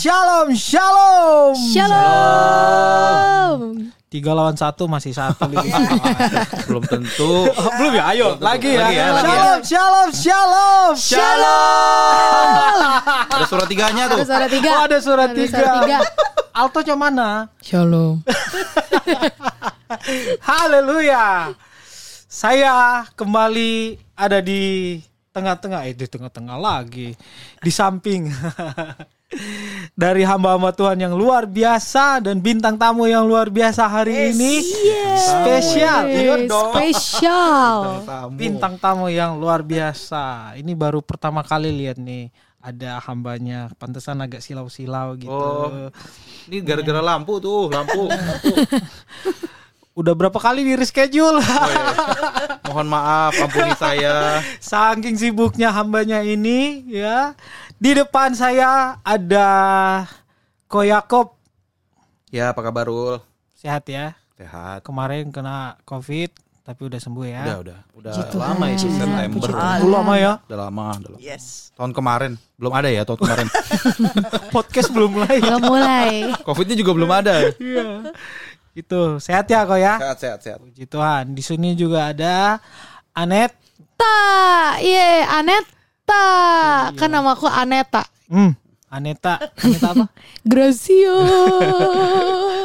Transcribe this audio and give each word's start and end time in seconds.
shalom, 0.00 0.48
shalom. 0.56 1.52
Shalom. 1.76 3.58
Tiga 4.10 4.32
lawan 4.34 4.56
satu 4.56 4.88
masih 4.88 5.12
satu. 5.12 5.46
Belum 6.66 6.82
tentu. 6.82 7.46
Oh, 7.46 7.70
belum 7.78 7.94
ya? 7.94 8.10
Ayo, 8.10 8.34
lagi 8.42 8.74
ya. 8.74 8.90
Lagi 8.90 8.96
ya, 8.98 9.06
lagi 9.14 9.30
ya. 9.30 9.62
shalom, 9.62 10.08
shalom, 10.10 10.92
shalom. 10.98 11.38
Shalom. 11.38 12.74
Ada 13.30 13.44
surat 13.46 13.66
tiganya 13.70 14.10
tuh. 14.10 14.18
Ada 14.18 14.26
suara 14.26 14.46
tiga. 14.50 14.70
Oh, 14.72 14.82
ada 14.82 14.98
surat 14.98 15.28
Ada 15.30 15.36
tiga. 15.38 15.52
suara 15.62 15.78
tiga. 15.84 15.98
Altonya 16.50 16.94
mana? 16.98 17.28
Shalom. 17.62 18.24
Haleluya. 20.48 21.54
Saya 22.26 23.06
kembali 23.14 24.00
ada 24.18 24.42
di 24.42 24.98
tengah-tengah, 25.30 25.86
eh 25.86 25.94
di 25.94 26.06
tengah-tengah 26.10 26.58
lagi, 26.58 27.14
di 27.62 27.70
samping 27.70 28.26
dari 29.96 30.22
hamba-hamba 30.26 30.72
Tuhan 30.72 30.98
yang 31.00 31.14
luar 31.14 31.44
biasa 31.48 32.24
dan 32.24 32.40
bintang 32.40 32.76
tamu 32.76 33.06
yang 33.06 33.24
luar 33.24 33.48
biasa 33.48 33.86
hari 33.86 34.34
ini 34.34 34.64
spesial, 35.16 36.08
iya 36.08 36.34
dong. 36.44 36.72
Spesial. 36.74 38.04
Bintang 38.34 38.76
tamu 38.80 39.08
yang 39.08 39.36
luar 39.36 39.64
biasa. 39.64 40.56
Ini 40.56 40.72
baru 40.74 41.04
pertama 41.04 41.44
kali 41.44 41.72
lihat 41.72 42.00
nih 42.00 42.32
ada 42.60 43.00
hambanya, 43.08 43.72
pantesan 43.80 44.20
agak 44.20 44.44
silau-silau 44.44 45.16
gitu. 45.16 45.32
Oh. 45.32 45.88
Ini 46.48 46.60
gara-gara 46.60 47.00
lampu 47.00 47.40
tuh, 47.40 47.72
lampu. 47.72 48.04
Udah 50.00 50.14
berapa 50.14 50.36
kali 50.38 50.64
di 50.64 50.78
reschedule? 50.78 51.40
Oh, 51.40 51.68
iya. 51.68 51.92
Mohon 52.68 52.88
maaf, 52.94 53.34
ampuni 53.36 53.72
saya. 53.74 54.38
Saking 54.62 55.18
sibuknya 55.18 55.74
hambanya 55.74 56.22
ini 56.22 56.86
ya. 56.86 57.34
Di 57.80 57.96
depan 57.96 58.36
saya 58.36 59.00
ada 59.00 59.48
Ko 60.68 60.84
Yakob. 60.84 61.32
Ya, 62.28 62.52
apa 62.52 62.60
kabar 62.60 62.92
Ul? 62.92 63.24
Sehat 63.56 63.88
ya. 63.88 64.20
Sehat. 64.36 64.84
Kemarin 64.84 65.32
kena 65.32 65.80
Covid 65.88 66.28
tapi 66.60 66.84
udah 66.84 67.00
sembuh 67.00 67.24
ya. 67.24 67.40
Udah, 67.48 67.56
udah. 67.64 67.78
Udah 67.96 68.12
Tuhan. 68.28 68.52
lama 68.52 68.64
itu 68.68 68.84
September. 68.84 69.48
Udah 69.48 69.80
lama 69.96 70.14
ya. 70.20 70.32
Udah 70.44 70.58
lama, 70.68 70.86
udah 70.92 71.10
lama. 71.16 71.24
Yes. 71.24 71.72
Tahun 71.72 71.96
kemarin. 71.96 72.36
Belum 72.60 72.72
ada 72.76 72.92
ya 72.92 73.00
tahun 73.08 73.16
kemarin. 73.24 73.46
Podcast 74.60 74.92
belum 74.92 75.10
mulai. 75.16 75.36
Belum 75.40 75.62
mulai. 75.64 76.12
Covidnya 76.44 76.76
juga 76.76 76.92
belum 76.92 77.08
ada. 77.08 77.48
Iya. 77.56 78.12
Itu 78.76 79.16
sehat 79.24 79.48
ya 79.48 79.64
kok 79.64 79.80
ya. 79.80 79.96
Sehat, 79.96 80.18
sehat, 80.20 80.38
sehat. 80.44 80.58
Puji 80.60 80.84
Tuhan. 80.84 81.32
Di 81.32 81.40
sini 81.40 81.72
juga 81.72 82.12
ada 82.12 82.60
Anet. 83.16 83.56
Ta, 83.96 84.76
iya 84.84 85.24
Aneta. 86.10 86.98
Kan 86.98 87.08
namaku 87.10 87.46
Aneta. 87.46 88.02
Hmm. 88.26 88.52
Aneta. 88.90 89.38
Aneta 89.62 89.86
apa? 89.94 90.04
Gracio. 90.50 91.16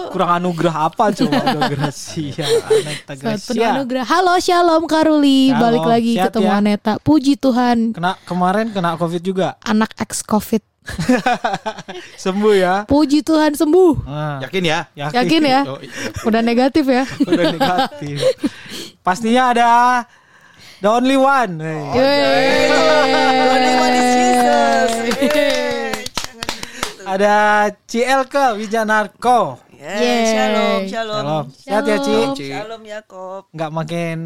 Kurang 0.09 0.31
anugerah 0.41 0.89
apa 0.89 1.13
coba 1.13 1.37
udah 1.53 1.69
Gracia. 1.69 2.45
Aneta 2.65 3.13
Gracia. 3.13 3.77
anugerah. 3.77 4.05
Halo 4.09 4.33
Shalom 4.41 4.89
Karuli. 4.89 5.53
Shalom. 5.53 5.61
Balik 5.61 5.85
lagi 5.85 6.13
Sehat 6.17 6.33
ketemu 6.33 6.49
ya? 6.49 6.57
Aneta. 6.57 6.93
Puji 7.05 7.37
Tuhan. 7.37 7.93
Kena 7.93 8.17
kemarin 8.25 8.73
kena 8.73 8.97
Covid 8.97 9.21
juga. 9.21 9.53
Anak 9.61 9.93
ex 10.01 10.25
Covid. 10.25 10.65
Sembuh 12.25 12.53
ya. 12.57 12.75
Puji 12.89 13.21
Tuhan 13.25 13.57
sembuh. 13.57 14.05
Nah, 14.05 14.37
Yakin 14.45 14.63
ya? 14.65 14.79
Yakin 14.93 15.41
ya? 15.45 15.61
Oh, 15.65 15.81
iya. 15.81 15.93
Udah 16.25 16.41
negatif 16.45 16.85
ya. 16.85 17.05
udah 17.25 17.45
negatif. 17.53 18.17
Pastinya 19.05 19.49
ada 19.53 19.69
the 20.85 20.91
only 20.93 21.17
one. 21.17 21.57
Hey. 21.57 22.69
Only 22.69 23.73
one 23.81 23.95
is 23.97 24.09
Jesus. 24.13 24.91
Ada 27.01 27.33
Cielke 27.89 28.53
Wijanarko. 28.53 29.65
Yeay, 29.73 29.81
Yeay. 29.81 30.29
Shalom, 30.29 30.81
shalom. 30.85 31.17
Shalom. 31.17 31.45
Sehat 31.57 31.83
ya 31.89 31.97
Ci? 32.05 32.17
Shalom. 32.53 32.81
Yakob. 32.85 33.49
Nggak 33.49 33.71
makin 33.73 34.17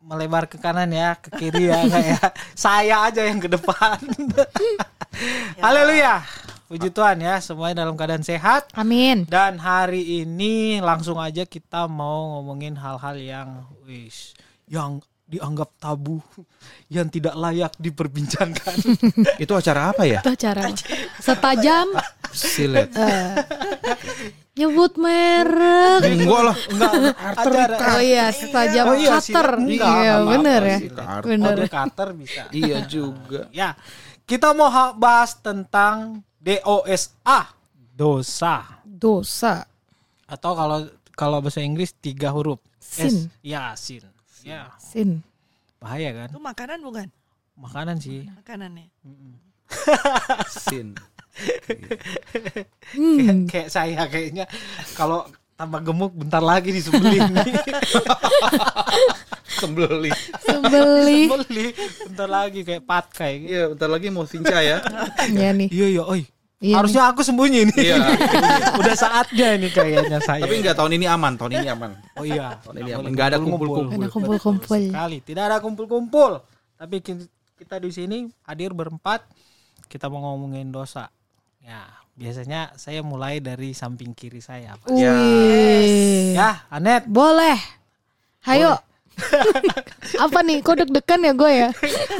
melebar 0.00 0.48
ke 0.48 0.56
kanan 0.56 0.88
ya, 0.88 1.20
ke 1.20 1.28
kiri 1.36 1.68
ya, 1.68 1.84
ya. 2.16 2.32
Saya 2.56 3.12
aja 3.12 3.20
yang 3.20 3.36
ke 3.36 3.52
depan. 3.52 4.00
Haleluya. 5.64 6.24
Puji 6.66 6.90
Tuhan 6.96 7.20
ya, 7.22 7.38
semuanya 7.44 7.84
dalam 7.84 7.94
keadaan 7.94 8.24
sehat. 8.24 8.72
Amin. 8.72 9.28
Dan 9.28 9.60
hari 9.60 10.24
ini 10.24 10.80
langsung 10.80 11.20
aja 11.20 11.44
kita 11.44 11.84
mau 11.86 12.40
ngomongin 12.40 12.74
hal-hal 12.80 13.16
yang 13.20 13.48
wis 13.84 14.32
yang 14.66 14.98
dianggap 15.26 15.74
tabu, 15.82 16.22
yang 16.86 17.10
tidak 17.10 17.34
layak 17.34 17.74
diperbincangkan. 17.76 18.78
Itu 19.42 19.52
acara 19.58 19.90
apa 19.90 20.06
ya? 20.06 20.22
Itu 20.22 20.30
acara 20.32 20.70
setajam 21.18 21.90
Silet. 22.30 22.90
nyebut 24.56 24.94
merek. 24.96 26.00
Enggak 26.06 26.42
lah. 26.46 26.56
Enggak, 26.70 26.92
acara 27.18 27.76
Oh 27.98 28.00
iya, 28.00 28.26
setajam 28.30 28.84
Oh 28.86 28.94
iya, 28.96 29.18
cutter. 29.18 29.48
Iya, 29.66 30.14
bener 30.24 30.62
apa-apa 30.62 30.64
ya. 30.64 30.78
Bener. 31.26 31.54
Order 31.58 31.68
cutter 31.68 32.08
bisa. 32.14 32.42
Iya 32.54 32.78
juga. 32.86 33.40
Ya, 33.56 33.74
kita 34.24 34.54
mau 34.54 34.70
ha- 34.70 34.94
bahas 34.94 35.34
tentang 35.38 36.22
DOSA, 36.38 37.50
dosa. 37.92 38.78
Dosa. 38.86 39.66
Atau 40.30 40.54
kalau 40.54 40.86
kalau 41.18 41.38
bahasa 41.42 41.60
Inggris 41.60 41.90
tiga 41.98 42.30
huruf. 42.30 42.62
Sin. 42.78 43.10
S. 43.10 43.16
Ya, 43.42 43.74
sin. 43.74 44.06
Ya, 44.46 44.70
Sin. 44.78 45.26
bahaya 45.82 46.14
kan? 46.14 46.30
Itu 46.30 46.38
makanan 46.38 46.78
bukan? 46.86 47.10
Makanan 47.58 47.98
sih. 47.98 48.30
Makanannya. 48.30 48.86
Sin. 50.70 50.94
Hmm. 52.94 53.50
Kayak 53.50 53.74
saya 53.74 54.06
kayaknya 54.06 54.46
kalau 54.94 55.26
tambah 55.58 55.82
gemuk 55.82 56.14
bentar 56.14 56.38
lagi 56.38 56.70
disembelih. 56.70 57.26
Sembeli. 59.50 60.12
Sembeli. 60.46 61.20
Bentar 62.06 62.28
lagi 62.30 62.60
kayak 62.62 62.86
patkai. 62.86 63.50
Iya, 63.50 63.74
bentar 63.74 63.88
lagi 63.90 64.06
mau 64.14 64.30
sinca 64.30 64.62
ya. 64.62 64.78
ya 65.42 65.50
nih. 65.50 65.68
Iya, 65.74 65.86
iya, 65.90 66.02
oi. 66.06 66.22
Iya 66.56 66.80
Harusnya 66.80 67.02
aku 67.12 67.20
sembunyi 67.20 67.68
nih. 67.68 67.84
Iya. 67.92 67.96
Udah 68.80 68.94
saatnya 68.96 69.60
ini 69.60 69.68
kayaknya 69.68 70.24
saya. 70.24 70.40
Tapi 70.40 70.56
enggak 70.56 70.72
tahun 70.72 70.96
ini 70.96 71.04
aman, 71.04 71.36
tahun 71.36 71.52
ini 71.52 71.68
aman. 71.68 71.90
Oh 72.16 72.24
iya. 72.24 72.56
Tahun 72.64 72.76
ini 72.80 72.90
aman. 72.90 73.00
boleh 73.04 73.10
Enggak 73.12 73.26
ada 73.28 73.38
kumpul-kumpul. 73.38 73.92
Ada 73.92 74.08
kumpul-kumpul. 74.08 74.80
sekali. 74.88 75.16
Tidak 75.20 75.44
ada 75.44 75.56
kumpul-kumpul. 75.60 76.32
Tapi 76.80 76.96
ki- 77.04 77.28
kita 77.60 77.76
di 77.76 77.92
sini 77.92 78.18
hadir 78.48 78.72
berempat. 78.72 79.28
Kita 79.84 80.08
mau 80.08 80.24
ngomongin 80.32 80.72
dosa. 80.72 81.12
Ya, 81.60 81.84
biasanya 82.16 82.72
saya 82.80 83.04
mulai 83.04 83.44
dari 83.44 83.76
samping 83.76 84.16
kiri 84.16 84.40
saya. 84.40 84.80
Pak. 84.80 84.88
Ya. 84.96 85.12
Wih. 85.12 86.32
Ya, 86.40 86.64
Anet. 86.72 87.04
Boleh. 87.04 87.60
Hayo. 88.48 88.80
Apa 90.24 90.38
nih? 90.44 90.60
Kok 90.60 90.74
deg-degan 90.84 91.20
ya 91.24 91.32
gue 91.32 91.52
ya? 91.52 91.70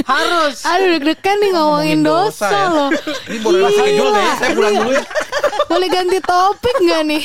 Harus. 0.08 0.64
Aduh 0.64 0.88
deg-degan 0.96 1.36
nih 1.38 1.50
ngomongin 1.52 2.00
dosa, 2.00 2.48
ya. 2.48 2.66
loh. 2.72 2.90
Ini 3.28 3.38
boleh 3.44 3.58
langsung 3.62 3.86
jual 3.86 4.08
nggak 4.10 4.24
ya? 4.24 4.34
Saya 4.36 4.50
pulang 4.56 4.74
dulu 4.80 4.92
ya. 4.96 5.04
Boleh 5.66 5.88
ganti 5.90 6.18
topik 6.22 6.76
nggak 6.80 7.02
nih? 7.04 7.22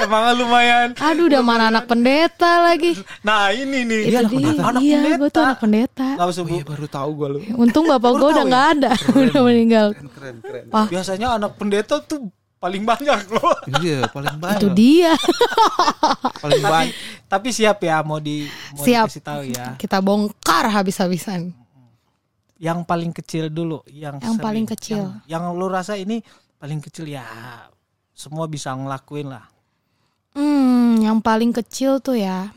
Emang 0.00 0.22
lumayan. 0.34 0.88
Aduh 0.98 1.24
udah 1.30 1.42
mana 1.44 1.64
anak 1.70 1.84
pendeta 1.86 2.66
lagi. 2.66 2.98
Nah, 3.22 3.54
ini 3.54 3.86
nih. 3.86 4.00
Itu 4.10 4.24
dia. 4.32 4.50
Anak 4.58 4.80
iya, 4.82 4.98
pendeta. 4.98 5.18
gue 5.18 5.28
tuh 5.30 5.42
anak 5.42 5.58
pendeta. 5.62 6.08
Nggak 6.18 6.28
usah, 6.28 6.42
Bu. 6.42 6.50
Iya, 6.52 6.64
baru 6.66 6.86
tahu 6.90 7.10
gue 7.14 7.28
lu. 7.28 7.38
Untung 7.56 7.84
bapak 7.86 8.12
gue 8.18 8.28
udah 8.34 8.44
nggak 8.48 8.66
ada, 8.78 8.90
udah 9.30 9.40
meninggal. 9.44 9.86
Keren, 9.94 10.36
keren. 10.42 10.64
Biasanya 10.90 11.28
anak 11.38 11.54
pendeta 11.56 12.02
tuh 12.02 12.26
paling 12.62 12.86
banyak 12.86 13.26
loh. 13.26 13.58
Iya, 13.82 14.06
paling 14.14 14.38
banyak. 14.38 14.62
Itu 14.62 14.68
dia. 14.70 15.18
Paling 16.42 16.62
tapi, 16.62 16.74
banyak. 16.74 16.94
tapi 17.30 17.48
siap 17.54 17.78
ya 17.86 18.02
mau 18.02 18.18
di 18.18 18.46
mau 18.74 18.82
Siap. 18.82 19.06
dikasih 19.06 19.22
tahu 19.22 19.42
ya. 19.46 19.66
Kita 19.78 20.02
bongkar 20.02 20.70
habis-habisan. 20.70 21.54
Yang 22.58 22.78
paling 22.82 23.14
kecil 23.14 23.46
dulu, 23.46 23.82
yang 23.86 24.18
Yang 24.18 24.38
sering, 24.38 24.46
paling 24.46 24.66
kecil. 24.66 25.02
Yang, 25.26 25.30
yang 25.30 25.44
lu 25.54 25.66
rasa 25.70 25.94
ini 25.94 26.18
paling 26.58 26.82
kecil 26.82 27.06
ya 27.10 27.22
semua 28.10 28.50
bisa 28.50 28.74
ngelakuin 28.74 29.30
lah. 29.30 29.46
Hmm, 30.34 30.98
yang 30.98 31.22
paling 31.22 31.54
kecil 31.54 32.02
tuh 32.02 32.18
ya. 32.18 32.50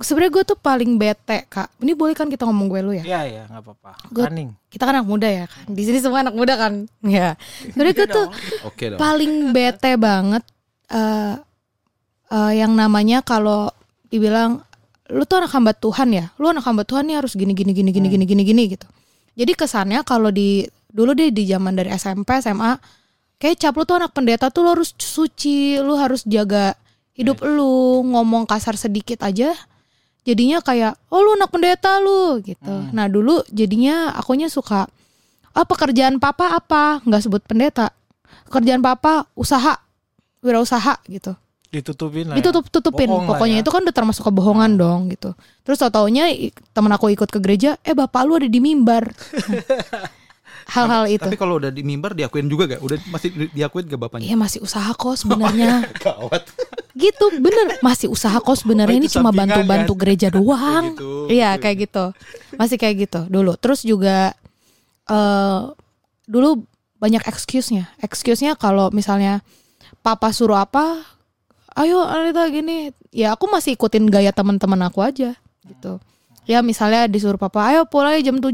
Sebenarnya 0.00 0.32
gue 0.32 0.44
tuh 0.48 0.58
paling 0.58 0.96
bete 0.96 1.44
kak. 1.52 1.68
Ini 1.84 1.92
boleh 1.92 2.16
kan 2.16 2.32
kita 2.32 2.48
ngomong 2.48 2.66
gue 2.72 2.80
lu 2.80 2.92
ya? 2.96 3.04
Iya 3.04 3.20
ya 3.28 3.42
nggak 3.52 3.62
apa-apa. 3.62 3.90
Running. 4.08 4.56
Kita 4.72 4.88
kan 4.88 4.94
anak 4.96 5.08
muda 5.08 5.28
ya 5.28 5.44
kan. 5.44 5.68
Di 5.68 5.82
sini 5.84 5.98
semua 6.00 6.24
anak 6.24 6.32
muda 6.32 6.54
kan. 6.56 6.88
Ya. 7.04 7.36
Sebenarnya 7.60 7.94
gue 7.94 8.08
tuh 8.08 8.26
Oke 8.64 8.84
dong. 8.94 8.98
paling 8.98 9.52
bete 9.52 9.92
banget 10.00 10.42
eh 10.88 11.34
eh, 12.32 12.52
yang 12.56 12.72
namanya 12.72 13.20
kalau 13.20 13.68
dibilang 14.08 14.64
lu 15.12 15.28
tuh 15.28 15.44
anak 15.44 15.52
hamba 15.52 15.76
Tuhan 15.76 16.08
ya. 16.16 16.32
Lu 16.40 16.48
anak 16.48 16.64
hamba 16.64 16.88
Tuhan 16.88 17.04
nih 17.04 17.20
harus 17.20 17.36
gini 17.36 17.52
gini 17.52 17.76
gini 17.76 17.92
gini 17.92 18.08
gini 18.08 18.24
gini 18.24 18.42
gini 18.48 18.62
gitu. 18.72 18.88
Jadi 19.36 19.52
kesannya 19.52 20.00
kalau 20.08 20.32
di 20.32 20.64
dulu 20.92 21.12
deh 21.16 21.32
di 21.32 21.48
zaman 21.48 21.72
dari 21.76 21.92
SMP, 21.92 22.40
SMA 22.40 22.76
kayak 23.40 23.56
cap 23.58 23.74
lu 23.76 23.84
tuh 23.88 23.96
anak 24.00 24.12
pendeta 24.12 24.52
tuh 24.52 24.62
lu 24.64 24.70
harus 24.76 24.92
suci, 24.96 25.80
lu 25.80 25.96
harus 25.96 26.22
jaga 26.28 26.76
hidup 27.12 27.44
lu, 27.44 28.04
ngomong 28.08 28.48
kasar 28.48 28.76
sedikit 28.76 29.20
aja 29.24 29.52
jadinya 30.22 30.58
kayak 30.58 30.94
oh 31.08 31.18
lu 31.18 31.34
anak 31.34 31.48
pendeta 31.48 31.98
lu 31.98 32.38
gitu. 32.40 32.74
Nah 32.90 33.06
dulu 33.06 33.42
jadinya 33.48 34.10
akunya 34.12 34.46
suka 34.46 34.86
oh 35.52 35.64
pekerjaan 35.64 36.16
papa 36.16 36.52
apa 36.52 37.02
nggak 37.02 37.22
sebut 37.22 37.42
pendeta 37.42 37.90
kerjaan 38.48 38.80
papa 38.80 39.26
usaha 39.32 39.76
wirausaha 40.40 40.96
gitu 41.06 41.32
Ditutupin 41.68 42.28
lah. 42.28 42.34
ya. 42.34 42.38
ditutup 42.38 42.68
tutupin 42.68 43.08
Bohong 43.08 43.24
pokoknya 43.26 43.58
ya. 43.58 43.62
itu 43.62 43.70
kan 43.70 43.80
udah 43.80 43.94
termasuk 43.94 44.24
kebohongan 44.24 44.76
dong 44.76 45.08
gitu 45.08 45.32
terus 45.60 45.76
tau 45.76 45.88
taunya 45.88 46.28
temen 46.68 46.88
aku 46.88 47.08
ikut 47.08 47.26
ke 47.26 47.38
gereja 47.38 47.80
eh 47.80 47.92
bapak 47.92 48.22
lu 48.22 48.36
ada 48.36 48.44
di 48.44 48.60
mimbar 48.60 49.08
hal-hal 50.68 51.04
itu 51.06 51.22
Tapi 51.22 51.34
kalau 51.34 51.56
udah 51.56 51.68
di 51.68 51.82
mimbar 51.82 52.12
diakuin 52.12 52.46
juga 52.46 52.64
gak? 52.66 52.80
Udah 52.80 52.96
masih 53.08 53.28
di- 53.30 53.52
diakuin 53.52 53.84
gak 53.84 53.98
bapaknya? 53.98 54.24
Iya 54.24 54.36
masih 54.36 54.60
usaha 54.60 54.88
kok 54.90 55.16
sebenarnya 55.20 55.84
Gawat. 55.98 56.42
Gitu 56.94 57.24
bener. 57.38 57.80
Masih 57.80 58.06
usaha 58.06 58.36
kok 58.36 58.54
sebenarnya 58.54 58.96
Oh, 58.96 59.00
ini 59.00 59.08
cuma 59.08 59.30
bantu-bantu 59.30 59.92
kan? 59.94 60.00
gereja 60.00 60.28
doang. 60.28 60.84
gitu. 60.92 61.26
iya 61.26 61.56
kayak 61.56 61.88
gitu. 61.88 62.04
Masih 62.54 62.76
kayak 62.76 63.08
gitu. 63.08 63.20
Dulu. 63.26 63.56
Terus 63.56 63.80
juga 63.82 64.36
eh 65.06 65.60
dulu 66.24 66.64
banyak 66.96 67.24
excuse-nya. 67.24 67.90
Excuse-nya 67.98 68.54
kalau 68.54 68.88
misalnya 68.90 69.42
papa 70.00 70.30
suruh 70.30 70.56
apa 70.56 71.02
ayo 71.74 72.02
Anita 72.02 72.46
gini. 72.46 72.92
Ya 73.10 73.32
aku 73.32 73.44
masih 73.46 73.74
ikutin 73.74 74.08
gaya 74.08 74.30
teman-teman 74.30 74.80
aku 74.82 75.00
aja 75.00 75.34
gitu. 75.62 75.98
Ya 76.42 76.58
misalnya 76.60 77.06
disuruh 77.06 77.36
papa 77.36 77.70
ayo 77.70 77.84
pulang 77.84 78.18
jam 78.18 78.36
7 78.36 78.52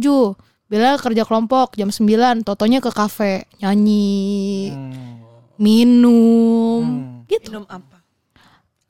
Bila 0.68 1.00
kerja 1.00 1.24
kelompok 1.24 1.72
jam 1.74 1.88
9 1.88 2.04
Totonya 2.44 2.84
ke 2.84 2.92
kafe 2.92 3.48
Nyanyi 3.58 4.68
Hmm. 4.68 5.16
Minum 5.56 6.82
Hmm. 6.84 7.24
Gitu. 7.24 7.48
Minum 7.48 7.64
apa? 7.66 7.97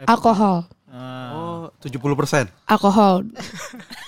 Alkohol 0.01 0.69
Oh, 0.89 1.69
Ah. 1.69 1.69
70%. 1.79 2.49
Alkohol 2.65 3.29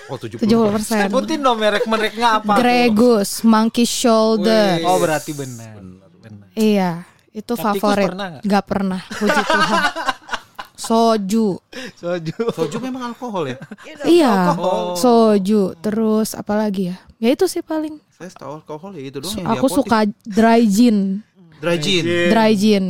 Oh, 0.07 0.17
70%. 0.17 0.41
70% 0.41 1.07
Sebutin 1.07 1.39
dong 1.39 1.59
merek-mereknya 1.59 2.41
apa. 2.41 2.57
Gregus 2.57 3.43
Monkey 3.43 3.85
Shoulder 3.85 4.81
Oh 4.83 4.97
berarti 4.97 5.31
benar. 5.31 5.77
Benar. 6.17 6.47
Iya 6.53 7.05
Itu 7.31 7.55
favorit 7.55 8.09
pernah? 8.09 8.41
Gak 8.41 8.65
pernah 8.65 9.01
Puji 9.09 9.41
Tuhan 9.41 9.83
Soju 10.81 11.61
Soju. 11.95 12.37
Soju 12.49 12.77
memang 12.81 13.13
alkohol 13.13 13.45
ya? 13.47 13.59
Iya 14.03 14.57
Oh. 14.57 14.97
Soju 14.97 15.77
Terus 15.77 16.33
apa 16.33 16.57
lagi 16.57 16.89
ya 16.89 16.97
Ya 17.21 17.29
itu 17.29 17.45
sih 17.45 17.61
paling 17.61 18.01
Saya 18.11 18.33
tahu 18.33 18.57
alkohol 18.57 18.97
ya 18.97 19.05
itu 19.05 19.21
doang 19.21 19.37
yang 19.37 19.53
Aku 19.53 19.69
suka 19.69 20.09
dry 20.25 20.65
gin 20.65 21.21
dry 21.61 21.77
gin. 21.77 22.05
Dry 22.33 22.53
gin 22.57 22.85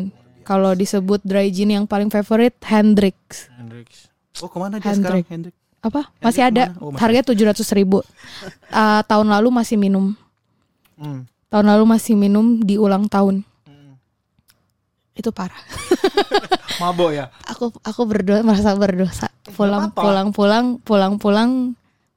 Kalau 0.51 0.75
disebut 0.75 1.23
dry 1.23 1.47
gin 1.49 1.71
yang 1.71 1.87
paling 1.87 2.09
favorit 2.09 2.59
Hendrix 2.61 3.47
Hendrix. 3.53 4.11
Oh, 4.37 4.47
ke 4.47 4.57
mana 4.57 4.77
dia 4.77 4.91
Hendrik. 4.91 5.23
sekarang? 5.23 5.31
Hendrik. 5.31 5.55
Apa? 5.81 6.11
Masih 6.19 6.43
ada 6.45 6.63
ke 6.65 6.71
mana? 6.71 6.81
Oh, 6.81 6.91
masih 6.91 7.01
Harganya 7.01 7.25
tujuh 7.25 7.45
ratus 7.47 7.69
ribu 7.71 7.99
Eh, 8.69 9.01
Tahun 9.05 9.27
lalu 9.27 9.49
masih 9.49 9.77
minum 9.77 10.13
Hmm. 10.95 11.25
Tahun 11.47 11.65
lalu 11.65 11.85
masih 11.89 12.13
minum 12.13 12.59
di 12.59 12.77
ulang 12.77 13.07
tahun 13.07 13.47
Itu 15.13 15.31
parah 15.31 15.57
Mabok 16.81 17.11
ya. 17.11 17.31
Aku 17.47 17.71
aku 17.79 18.01
berdosa 18.05 18.43
merasa 18.43 18.73
berdosa 18.75 19.27
Pulang 19.51 19.89
pulang 19.91 20.29
pulang 20.31 20.67
pulang 20.79 21.15
pulang 21.15 21.51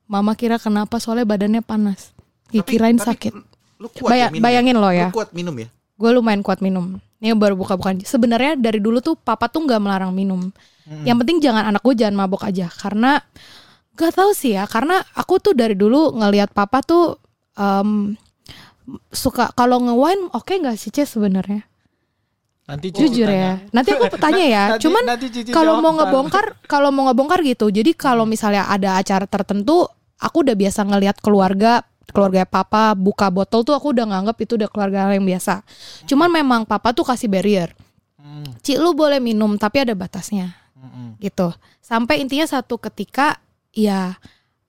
Mama 0.05 0.33
kira 0.33 0.57
kenapa 0.57 0.97
soalnya 0.97 1.23
badannya 1.23 1.61
panas 1.61 2.11
Dikirain 2.49 2.93
Tapi- 2.93 2.99
tapi 2.99 3.09
sakit 3.29 3.33
Lu 3.77 3.87
kuat 3.89 4.09
Baya- 4.09 4.21
ya 4.21 4.31
minum 4.31 4.43
bayangin 4.43 4.75
lo 4.75 4.89
ya. 4.89 5.07
Lu 5.07 5.15
kuat 5.15 5.29
minum 5.31 5.55
ya? 5.55 5.67
Gue 5.93 6.09
lumayan 6.11 6.41
kuat 6.41 6.59
minum. 6.59 6.97
Ini 7.19 7.33
baru 7.33 7.55
buka-bukaan. 7.55 8.03
Sebenarnya 8.03 8.59
dari 8.59 8.83
dulu 8.83 8.99
tuh 8.99 9.15
papa 9.15 9.47
tuh 9.47 9.63
nggak 9.63 9.79
melarang 9.79 10.11
minum. 10.11 10.51
Yang 11.07 11.17
penting 11.23 11.37
jangan 11.39 11.63
anak 11.71 11.81
gue 11.81 11.95
jangan 11.95 12.15
mabok 12.19 12.43
aja. 12.43 12.67
Karena 12.67 13.23
gak 13.93 14.19
tahu 14.19 14.35
sih 14.35 14.59
ya. 14.59 14.67
Karena 14.67 14.99
aku 15.15 15.39
tuh 15.39 15.55
dari 15.55 15.73
dulu 15.73 16.11
ngelihat 16.19 16.51
papa 16.51 16.83
tuh 16.83 17.15
em, 17.55 18.19
suka 19.09 19.55
kalau 19.55 19.79
nge-wine 19.79 20.27
oke 20.35 20.51
nggak 20.51 20.75
sih 20.75 20.91
Ces 20.91 21.07
sebenarnya? 21.07 21.63
Nanti 22.63 22.91
Cici 22.91 23.19
Jujur 23.19 23.27
tanya. 23.27 23.39
ya. 23.39 23.53
Nanti 23.71 23.89
aku 23.91 24.17
tanya 24.19 24.45
ya. 24.47 24.63
Nanti- 24.75 24.83
Cuman 24.87 25.03
kalau 25.51 25.79
mau 25.79 25.91
ngebongkar, 25.95 26.45
kalau 26.71 26.89
mau 26.91 27.07
ngebongkar 27.07 27.39
gitu. 27.43 27.67
Jadi 27.67 27.91
kalau 27.91 28.23
misalnya 28.23 28.67
ada 28.67 28.95
acara 28.95 29.23
tertentu, 29.23 29.87
aku 30.19 30.43
udah 30.43 30.55
biasa 30.55 30.83
ngelihat 30.83 31.19
keluarga 31.19 31.83
keluarga 32.11 32.43
papa 32.43 32.97
buka 32.97 33.31
botol 33.31 33.63
tuh 33.63 33.73
aku 33.77 33.95
udah 33.95 34.05
nganggap 34.09 34.37
itu 34.43 34.59
udah 34.59 34.69
keluarga 34.69 35.09
yang 35.13 35.23
biasa. 35.23 35.63
Cuman 36.09 36.29
memang 36.29 36.61
papa 36.67 36.91
tuh 36.91 37.07
kasih 37.07 37.31
barrier. 37.31 37.71
Hmm, 38.19 38.47
Ci 38.59 38.75
lu 38.75 38.91
boleh 38.91 39.21
minum 39.23 39.55
tapi 39.55 39.83
ada 39.83 39.93
batasnya 39.95 40.63
gitu. 41.23 41.55
Sampai 41.79 42.19
intinya 42.19 42.43
satu 42.43 42.75
ketika 42.75 43.39
ya 43.71 44.19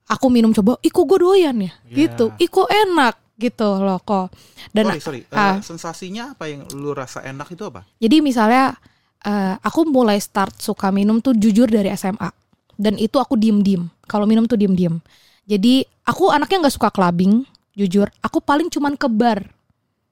aku 0.06 0.30
minum 0.30 0.54
coba, 0.54 0.78
kok 0.78 1.04
gue 1.04 1.18
doyan 1.18 1.56
ya 1.58 1.72
Iya. 1.90 1.94
gitu. 2.06 2.30
Kok 2.30 2.70
enak 2.70 3.14
gitu 3.34 3.68
loh 3.82 3.98
kok. 3.98 4.30
Dan 4.70 4.94
sorry, 4.94 5.02
sorry. 5.02 5.20
Eh, 5.26 5.34
ah. 5.34 5.58
sensasinya 5.58 6.38
apa 6.38 6.46
yang 6.46 6.70
lu 6.70 6.94
rasa 6.94 7.26
enak 7.26 7.50
itu 7.50 7.66
apa? 7.66 7.82
Jadi 7.98 8.22
misalnya 8.22 8.78
eh, 9.26 9.54
aku 9.58 9.90
mulai 9.90 10.22
start 10.22 10.62
suka 10.62 10.94
minum 10.94 11.18
tuh 11.18 11.34
jujur 11.34 11.66
dari 11.66 11.90
SMA 11.98 12.30
dan 12.78 12.94
itu 12.98 13.18
aku 13.18 13.34
diem-diem. 13.34 13.90
Kalau 14.06 14.26
minum 14.30 14.46
tuh 14.46 14.58
diem-diem. 14.58 15.02
Jadi 15.44 15.84
aku 16.04 16.30
anaknya 16.30 16.64
nggak 16.64 16.74
suka 16.74 16.88
clubbing, 16.88 17.44
jujur. 17.72 18.08
Aku 18.20 18.38
paling 18.38 18.68
cuman 18.68 18.94
ke 18.94 19.08
bar, 19.08 19.44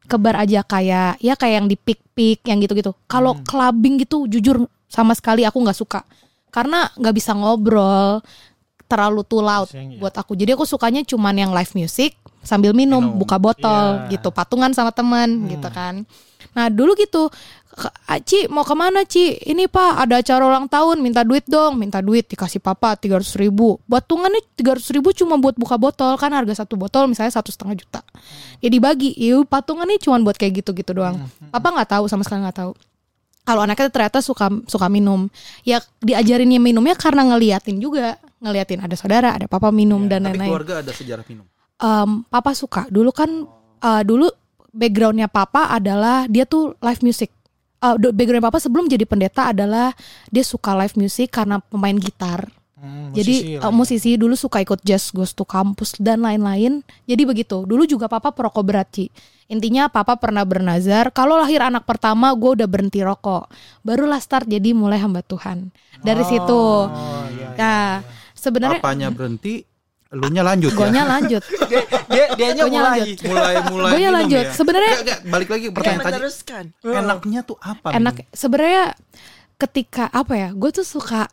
ke 0.02 0.16
bar 0.16 0.36
aja 0.36 0.60
kayak 0.60 1.20
ya 1.20 1.34
kayak 1.34 1.54
yang 1.62 1.68
di 1.68 1.76
pik-pik 1.76 2.42
yang 2.44 2.58
gitu-gitu. 2.58 2.92
Kalau 3.06 3.38
clubbing 3.42 3.96
gitu 3.98 4.26
jujur 4.26 4.66
sama 4.88 5.12
sekali 5.12 5.44
aku 5.44 5.56
nggak 5.56 5.78
suka 5.78 6.00
karena 6.48 6.90
nggak 6.96 7.14
bisa 7.14 7.32
ngobrol 7.32 8.20
terlalu 8.84 9.24
too 9.24 9.40
loud 9.40 9.68
Sayang 9.68 9.96
ya. 9.96 9.98
buat 9.98 10.12
aku. 10.12 10.36
Jadi 10.36 10.52
aku 10.52 10.68
sukanya 10.68 11.00
cuman 11.00 11.32
yang 11.32 11.48
live 11.50 11.72
music 11.72 12.12
sambil 12.44 12.74
minum, 12.74 13.00
Minum. 13.00 13.16
buka 13.16 13.40
botol 13.40 14.04
Iya. 14.04 14.18
gitu, 14.18 14.28
patungan 14.28 14.68
sama 14.74 14.92
teman 14.92 15.48
gitu 15.48 15.68
kan. 15.70 16.04
Nah 16.52 16.68
dulu 16.68 16.92
gitu, 16.92 17.30
"Ke- 17.30 17.32
ah, 17.32 17.61
Ci 18.22 18.46
mau 18.52 18.62
ke 18.62 18.74
mana 18.76 19.02
Ci? 19.02 19.40
Ini 19.42 19.66
pak 19.66 20.04
ada 20.04 20.20
acara 20.20 20.44
ulang 20.44 20.68
tahun, 20.68 21.00
minta 21.00 21.24
duit 21.24 21.42
dong, 21.48 21.80
minta 21.80 21.98
duit 21.98 22.28
dikasih 22.28 22.60
papa 22.60 22.94
300 22.94 23.24
ribu. 23.40 23.80
Patungannya 23.88 24.44
300 24.54 24.94
ribu 24.94 25.10
cuma 25.16 25.40
buat 25.40 25.56
buka 25.56 25.80
botol 25.80 26.14
kan 26.20 26.30
harga 26.30 26.62
satu 26.62 26.76
botol 26.76 27.08
misalnya 27.08 27.32
satu 27.32 27.48
setengah 27.50 27.74
juta. 27.74 28.00
Ya 28.60 28.68
dibagi, 28.68 29.16
yuk 29.16 29.48
patungannya 29.48 29.96
cuma 29.98 30.20
buat 30.20 30.36
kayak 30.36 30.62
gitu-gitu 30.62 30.92
doang. 30.92 31.18
Papa 31.50 31.72
nggak 31.72 31.88
tahu 31.98 32.04
sama 32.06 32.22
sekali 32.22 32.44
nggak 32.44 32.58
tahu. 32.62 32.72
Kalau 33.42 33.66
anaknya 33.66 33.90
ternyata 33.90 34.22
suka 34.22 34.46
suka 34.70 34.86
minum, 34.86 35.26
ya 35.66 35.82
diajarinnya 35.98 36.62
minumnya 36.62 36.94
karena 36.94 37.26
ngeliatin 37.26 37.82
juga, 37.82 38.14
ngeliatin 38.38 38.86
ada 38.86 38.94
saudara, 38.94 39.34
ada 39.34 39.50
papa 39.50 39.74
minum 39.74 40.06
dan 40.06 40.22
Tapi 40.22 40.38
lain-lain 40.38 40.50
keluarga 40.54 40.74
ada 40.78 40.92
sejarah 40.94 41.26
minum. 41.26 41.42
em, 41.82 42.22
papa 42.30 42.54
suka. 42.54 42.86
Dulu 42.86 43.10
kan 43.10 43.30
eh, 43.82 44.02
dulu 44.06 44.30
backgroundnya 44.70 45.26
papa 45.26 45.74
adalah 45.74 46.30
dia 46.30 46.46
tuh 46.46 46.78
live 46.78 47.02
music. 47.02 47.34
Eh, 47.82 47.96
do- 47.98 48.14
background 48.14 48.46
papa 48.46 48.62
sebelum 48.62 48.86
jadi 48.86 49.02
pendeta 49.02 49.50
adalah 49.50 49.90
dia 50.30 50.46
suka 50.46 50.70
live 50.78 50.94
music 50.94 51.34
karena 51.34 51.58
pemain 51.58 51.98
gitar. 51.98 52.46
Hmm, 52.78 53.10
jadi 53.10 53.34
musisi 53.34 53.54
eh, 53.54 53.58
lah 53.58 53.70
ya. 53.70 53.74
musisi 53.74 54.10
dulu 54.14 54.34
suka 54.38 54.58
ikut 54.62 54.82
jazz 54.86 55.10
goes 55.10 55.34
to 55.34 55.42
kampus 55.42 55.98
dan 55.98 56.22
lain-lain. 56.22 56.86
Jadi 57.10 57.22
begitu. 57.26 57.66
Dulu 57.66 57.82
juga 57.90 58.06
papa 58.06 58.30
perokok 58.30 58.62
berat 58.62 58.86
Ci. 58.94 59.10
Intinya 59.50 59.90
papa 59.90 60.14
pernah 60.14 60.46
bernazar 60.46 61.10
kalau 61.10 61.42
lahir 61.42 61.58
anak 61.58 61.82
pertama 61.82 62.30
gue 62.38 62.62
udah 62.62 62.68
berhenti 62.70 63.02
rokok. 63.02 63.50
Barulah 63.82 64.22
start 64.22 64.46
jadi 64.46 64.74
mulai 64.78 65.02
hamba 65.02 65.26
Tuhan. 65.26 65.74
Dari 66.06 66.22
situ. 66.22 66.62
Oh, 66.86 67.26
iya, 67.34 67.50
iya. 67.50 67.58
Nah, 67.58 67.90
sebenarnya 68.34 68.78
Apanya 68.78 69.08
berhenti, 69.10 69.66
elunya 70.12 70.42
lanjut 70.42 70.70
gonya 70.72 70.92
ya. 70.98 71.08
lanjut. 71.08 71.42
Dia 71.72 71.82
dia 72.04 72.24
dianya 72.36 72.62
Gonya 72.62 72.78
mulai. 72.78 72.92
lanjut. 73.00 73.18
mulai 73.24 73.54
mulai 73.64 73.90
Gonya 73.90 73.98
minum 74.02 74.16
lanjut. 74.20 74.38
ya. 74.38 74.52
Sebenarnya- 74.52 74.96
balik 75.24 75.48
lagi 75.48 75.64
ke 75.64 75.72
pertanyaan 75.72 76.00
tadi. 76.02 76.12
meneruskan. 76.14 76.64
Enaknya 76.84 77.40
tuh 77.42 77.56
apa? 77.58 77.88
enak 77.90 78.14
sebenarnya 78.30 78.84
ketika 79.56 80.04
apa 80.08 80.34
ya 80.34 80.48
gue 80.50 80.70
tuh 80.70 80.84
suka 80.84 81.32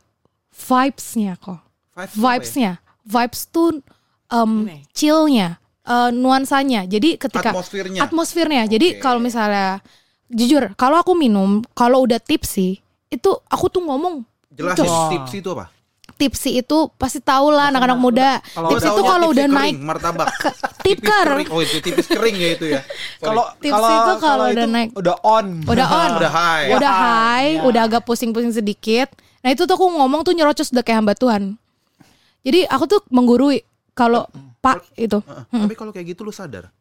vibesnya 0.51 1.35
kok 1.35 1.59
Vibes 1.91 2.07
apa 2.07 2.07
ya? 2.07 2.15
vibesnya 2.15 2.71
vibes 3.03 3.41
tuh 3.47 3.81
um, 4.29 4.63
Ini. 4.63 4.85
chillnya 4.91 5.47
eh, 5.81 6.11
nuansanya 6.11 6.85
jadi 6.85 7.17
ketika 7.17 7.49
Atmosfernya. 7.51 7.99
atmosfernya 8.01 8.63
jadi 8.65 8.87
Oke. 8.95 9.01
kalau 9.01 9.19
misalnya 9.19 9.81
jujur 10.29 10.71
kalau 10.75 10.99
aku 10.99 11.13
minum 11.13 11.65
kalau 11.73 12.05
udah 12.05 12.19
tipsy 12.19 12.77
itu 13.07 13.29
aku 13.43 13.65
tuh 13.67 13.81
ngomong 13.81 14.21
Jelasin 14.49 14.83
Cus. 14.83 14.93
tips 15.09 15.31
itu 15.35 15.49
apa? 15.49 15.71
Tipsy 16.19 16.59
itu 16.59 16.77
pasti 16.93 17.17
tahu 17.17 17.47
lah 17.49 17.71
anak-anak 17.71 17.95
muda 17.95 18.29
kalau 18.51 18.69
tips 18.69 18.83
itu 18.83 18.91
taunya 18.91 19.07
kalau 19.07 19.27
tipsi 19.27 19.39
udah 19.39 19.47
naik 19.49 19.73
martabak. 19.79 20.27
tipker. 20.79 21.27
Oh, 21.47 21.59
itu 21.59 21.77
tipis 21.79 22.05
kering 22.05 22.35
ya 22.35 22.49
itu 22.53 22.65
ya. 22.69 22.81
Kalau 23.23 23.43
Tips 23.55 23.71
kalau 23.71 23.89
itu 23.89 24.13
kalau 24.17 24.45
udah 24.49 24.67
naik. 24.67 24.89
udah 24.93 25.15
on. 25.21 25.47
udah 25.63 25.87
on 26.01 26.11
udah 26.17 26.31
high. 26.31 26.67
udah 26.69 26.91
Ya, 26.91 26.99
high, 26.99 27.51
ya. 27.55 27.63
udah 27.63 27.81
agak 27.83 28.01
pusing-pusing 28.03 28.51
sedikit. 28.51 29.07
Nah 29.39 29.49
itu 29.49 29.63
tuh 29.63 29.73
aku 29.73 29.87
ngomong 29.87 30.21
tuh 30.21 30.35
nyerocos 30.35 30.69
udah 30.69 30.81
kayak 30.81 30.99
hamba 30.99 31.13
Tuhan. 31.13 31.55
Jadi 32.41 32.63
aku 32.65 32.83
tuh 32.85 32.99
menggurui 33.07 33.63
kalau 33.91 34.27
Pak 34.57 34.83
itu 34.95 35.19
Heeh. 35.19 35.59
Tapi 35.61 35.73
kalau 35.73 35.91
kayak 35.91 36.07
gitu 36.09 36.23
lu 36.23 36.31
sadar. 36.31 36.67
ah, 36.67 36.75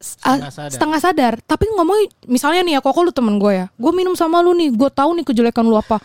Setengah 0.00 0.50
sadar. 0.50 0.70
setengah 0.70 1.00
sadar. 1.00 1.34
Tapi 1.40 1.64
ngomong 1.68 1.98
misalnya 2.24 2.62
nih 2.62 2.72
ya 2.74 2.80
kok 2.80 2.94
lu 2.96 3.10
temen 3.10 3.36
gue 3.36 3.52
ya, 3.52 3.66
gue 3.68 3.92
minum 3.92 4.14
sama 4.14 4.40
lu 4.40 4.50
nih, 4.52 4.70
gue 4.70 4.88
tahu 4.88 5.12
nih 5.12 5.24
kejelekan 5.24 5.62
lu 5.62 5.76
apa. 5.76 5.98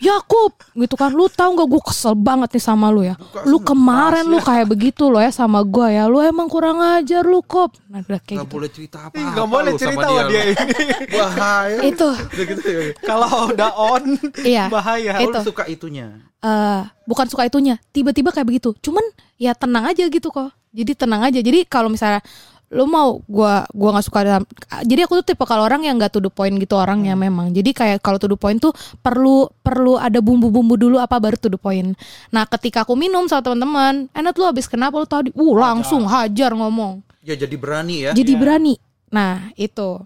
Yakub 0.00 0.56
gitu 0.74 0.96
kan 0.96 1.12
lu 1.12 1.28
tahu 1.28 1.54
nggak 1.54 1.68
gue 1.68 1.82
kesel 1.84 2.14
banget 2.14 2.48
nih 2.50 2.64
sama 2.64 2.88
lu 2.88 3.04
ya 3.04 3.14
lu 3.44 3.60
kemarin 3.60 4.24
lu 4.24 4.40
kayak 4.40 4.64
begitu 4.66 5.06
loh 5.06 5.20
ya 5.20 5.28
sama 5.28 5.60
gue 5.60 5.92
ya 5.92 6.08
lu 6.08 6.18
emang 6.18 6.48
kurang 6.48 6.80
ajar 6.80 7.20
lu 7.22 7.40
kop 7.40 7.76
nah 7.86 8.00
kayak 8.00 8.24
Gak 8.24 8.32
gitu 8.40 8.48
boleh 8.48 8.70
cerita 8.70 8.98
apa 9.02 9.14
Nggak 9.14 9.46
boleh 9.46 9.72
cerita 9.76 10.00
sama 10.00 10.08
dia 10.08 10.22
lu. 10.24 10.30
ini. 10.32 10.54
Bahaya. 11.14 11.78
itu 11.84 12.08
gitu 12.32 12.62
ya. 12.64 12.82
Kalau 12.98 13.28
udah 13.48 13.70
on 13.76 14.02
Iya. 14.40 14.64
bahaya. 14.66 15.12
Itu. 15.20 15.36
lu 15.36 15.44
suka 15.44 15.64
itunya. 15.66 16.06
eh 16.40 16.80
bukan 17.04 17.26
suka 17.28 17.44
itunya 17.44 17.76
tiba-tiba 17.90 18.32
kayak 18.32 18.48
begitu 18.48 18.72
cuman 18.80 19.04
ya 19.36 19.52
tenang 19.52 19.84
aja 19.84 20.08
gitu 20.08 20.32
kok 20.32 20.48
jadi 20.70 20.96
tenang 20.96 21.20
aja 21.20 21.36
jadi 21.36 21.68
kalau 21.68 21.92
misalnya 21.92 22.24
lu 22.70 22.86
mau 22.86 23.18
gua 23.26 23.66
gua 23.74 23.98
nggak 23.98 24.06
suka 24.06 24.22
dalam 24.22 24.44
jadi 24.86 25.10
aku 25.10 25.18
tuh 25.22 25.34
tipe 25.34 25.42
kalau 25.42 25.66
orang 25.66 25.82
yang 25.82 25.98
nggak 25.98 26.14
to 26.14 26.22
the 26.22 26.30
point 26.30 26.54
gitu 26.54 26.78
orangnya 26.78 27.18
memang. 27.18 27.50
Jadi 27.50 27.74
kayak 27.74 27.98
kalau 27.98 28.22
to 28.22 28.30
the 28.30 28.38
point 28.38 28.62
tuh 28.62 28.70
perlu 29.02 29.50
perlu 29.60 29.98
ada 29.98 30.22
bumbu-bumbu 30.22 30.78
dulu 30.78 30.96
apa 31.02 31.18
baru 31.18 31.34
to 31.34 31.50
the 31.50 31.58
point. 31.58 31.98
Nah 32.30 32.46
ketika 32.46 32.86
aku 32.86 32.94
minum 32.94 33.26
sama 33.26 33.42
teman-teman 33.42 34.06
enak 34.14 34.34
lu 34.38 34.46
habis 34.46 34.70
kenapa 34.70 34.94
lu 35.02 35.06
tadi? 35.06 35.34
Uh 35.34 35.54
langsung 35.58 36.06
hajar 36.06 36.54
ngomong. 36.54 37.02
Ya 37.26 37.34
jadi 37.34 37.58
berani 37.58 37.96
ya. 38.06 38.10
jadi 38.14 38.32
berani. 38.38 38.78
Nah 39.10 39.50
itu. 39.58 39.98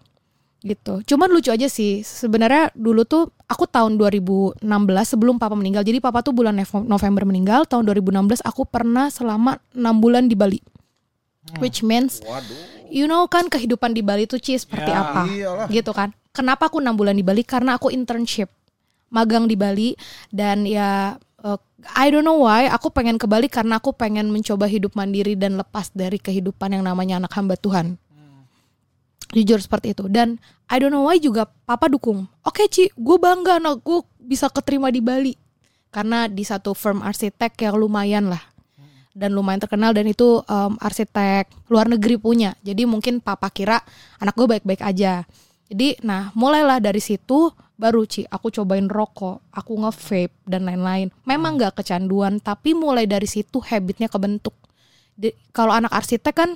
Gitu. 0.64 1.04
Cuman 1.04 1.28
lucu 1.28 1.52
aja 1.52 1.68
sih 1.68 2.00
sebenarnya 2.00 2.73
dulu 2.73 3.04
tuh 3.04 3.28
aku 3.44 3.68
tahun 3.68 4.00
2016 4.00 4.64
sebelum 5.04 5.37
papa 5.37 5.52
meninggal 5.52 5.85
jadi 5.85 6.00
papa 6.00 6.25
tuh 6.25 6.33
bulan 6.33 6.56
November 6.88 7.28
meninggal 7.28 7.68
tahun 7.68 7.85
2016 7.85 8.40
aku 8.40 8.64
pernah 8.64 9.12
selama 9.12 9.61
enam 9.76 10.00
bulan 10.00 10.25
di 10.25 10.33
Bali 10.33 10.56
which 11.61 11.85
means 11.85 12.25
Waduh. 12.25 12.89
you 12.89 13.05
know 13.05 13.29
kan 13.29 13.47
kehidupan 13.47 13.93
di 13.93 14.01
Bali 14.01 14.25
tuh 14.25 14.41
Ci 14.41 14.57
seperti 14.57 14.91
Ya, 14.91 15.01
apa? 15.01 15.23
iyalah. 15.29 15.67
gitu 15.69 15.93
kan? 15.93 16.11
Kenapa 16.35 16.67
aku 16.67 16.83
enam 16.83 16.99
bulan 16.99 17.15
di 17.15 17.23
Bali? 17.23 17.47
Karena 17.47 17.79
aku 17.79 17.95
internship. 17.95 18.51
Magang 19.13 19.47
di 19.47 19.55
Bali. 19.55 19.95
Dan 20.35 20.67
ya 20.67 21.15
uh, 21.45 21.59
I 21.95 22.11
don't 22.11 22.27
know 22.27 22.43
why 22.43 22.67
aku 22.67 22.91
pengen 22.91 23.23
ke 23.23 23.31
Bali 23.31 23.47
karena 23.47 23.79
aku 23.79 23.95
pengen 23.95 24.35
mencoba 24.35 24.67
hidup 24.67 24.99
mandiri 24.99 25.39
dan 25.39 25.55
lepas 25.55 25.95
dari 25.95 26.19
kehidupan 26.19 26.75
yang 26.75 26.83
namanya 26.83 27.23
anak 27.23 27.31
hamba 27.39 27.55
Tuhan. 27.55 27.95
Jujur 29.31 29.59
seperti 29.59 29.95
itu. 29.95 30.07
Dan 30.07 30.39
I 30.67 30.79
don't 30.79 30.91
know 30.91 31.07
why 31.07 31.19
juga 31.19 31.47
papa 31.67 31.87
dukung. 31.87 32.27
Oke 32.43 32.67
Ci 32.67 32.91
gue 32.91 33.17
bangga 33.19 33.63
anak 33.63 33.83
gue 33.83 34.03
bisa 34.19 34.51
keterima 34.51 34.91
di 34.91 34.99
Bali. 34.99 35.35
Karena 35.95 36.27
di 36.27 36.43
satu 36.43 36.75
firm 36.75 36.99
arsitek 36.99 37.55
yang 37.63 37.79
lumayan 37.79 38.27
lah 38.27 38.43
dan 39.14 39.30
lumayan 39.33 39.62
terkenal 39.62 39.94
dan 39.94 40.11
itu 40.11 40.42
em, 40.44 40.75
arsitek 40.83 41.47
luar 41.71 41.87
negeri 41.87 42.18
punya. 42.18 42.59
Jadi 42.66 42.83
mungkin 42.85 43.23
papa 43.23 43.49
kira 43.49 43.78
anak 44.18 44.35
gue 44.35 44.47
baik-baik 44.59 44.83
aja. 44.83 45.23
Jadi 45.71 46.02
nah 46.04 46.35
mulailah 46.35 46.83
dari 46.83 47.00
situ 47.00 47.49
baru 47.78 48.04
Ci 48.04 48.26
aku 48.26 48.50
cobain 48.52 48.90
rokok 48.90 49.54
aku 49.54 49.73
nge-vape 49.80 50.35
dan 50.44 50.66
lain-lain. 50.66 51.09
Memang 51.25 51.56
nggak 51.56 51.80
kecanduan 51.80 52.42
tapi 52.42 52.75
mulai 52.75 53.06
dari 53.06 53.30
situ 53.30 53.62
habitnya 53.62 54.11
kebentuk. 54.11 54.52
Di- 55.14 55.35
kalau 55.54 55.73
anak 55.73 55.94
arsitek 55.94 56.35
kan 56.35 56.50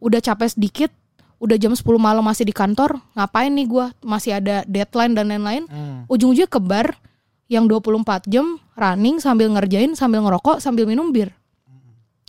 udah 0.00 0.18
capek 0.24 0.56
sedikit 0.56 0.90
udah 1.40 1.56
jam 1.56 1.72
10 1.72 1.84
malam 1.96 2.20
masih 2.20 2.44
di 2.44 2.52
kantor 2.52 3.00
ngapain 3.16 3.52
nih 3.52 3.68
gua? 3.68 3.92
Masih 4.00 4.40
ada 4.40 4.64
deadline 4.64 5.12
dan 5.12 5.28
lain-lain. 5.28 5.64
Hmm. 5.68 6.04
ujung-ujungnya 6.08 6.48
ke 6.48 6.60
bar 6.60 6.96
yang 7.48 7.64
24 7.68 8.28
jam 8.28 8.60
running 8.76 9.20
sambil 9.20 9.48
ngerjain 9.52 9.92
sambil 9.96 10.22
ngerokok 10.22 10.62
sambil 10.62 10.84
minum 10.86 11.10
bir 11.10 11.32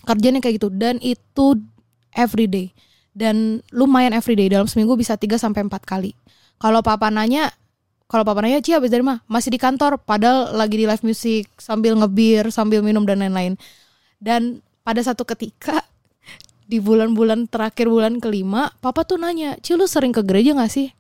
kerjanya 0.05 0.39
kayak 0.43 0.61
gitu. 0.61 0.69
Dan 0.73 0.97
itu 1.01 1.59
everyday 2.15 2.71
dan 3.11 3.59
lumayan 3.75 4.15
everyday 4.15 4.47
dalam 4.47 4.67
seminggu 4.67 4.95
bisa 4.95 5.19
3 5.19 5.35
sampai 5.35 5.67
4 5.67 5.83
kali. 5.83 6.11
Kalau 6.61 6.79
papa 6.79 7.11
nanya 7.11 7.51
kalau 8.07 8.27
papa 8.27 8.43
nanya 8.43 8.59
Cia 8.59 8.79
habis 8.79 8.91
dari 8.91 9.03
mana 9.03 9.23
masih 9.27 9.55
di 9.55 9.59
kantor. 9.59 9.99
Padahal 10.03 10.55
lagi 10.55 10.79
di 10.79 10.85
live 10.87 11.03
music 11.03 11.47
sambil 11.59 11.95
ngebir 11.99 12.51
sambil 12.51 12.83
minum 12.83 13.03
dan 13.03 13.23
lain-lain. 13.23 13.55
Dan 14.21 14.63
pada 14.83 14.99
satu 15.03 15.27
ketika 15.27 15.83
di 16.71 16.79
bulan-bulan 16.79 17.51
terakhir 17.51 17.87
bulan 17.87 18.19
kelima 18.23 18.71
papa 18.79 19.03
tuh 19.03 19.19
nanya 19.19 19.59
Ci 19.59 19.75
lu 19.75 19.87
sering 19.87 20.15
ke 20.15 20.23
gereja 20.23 20.55
gak 20.55 20.71
sih? 20.71 20.91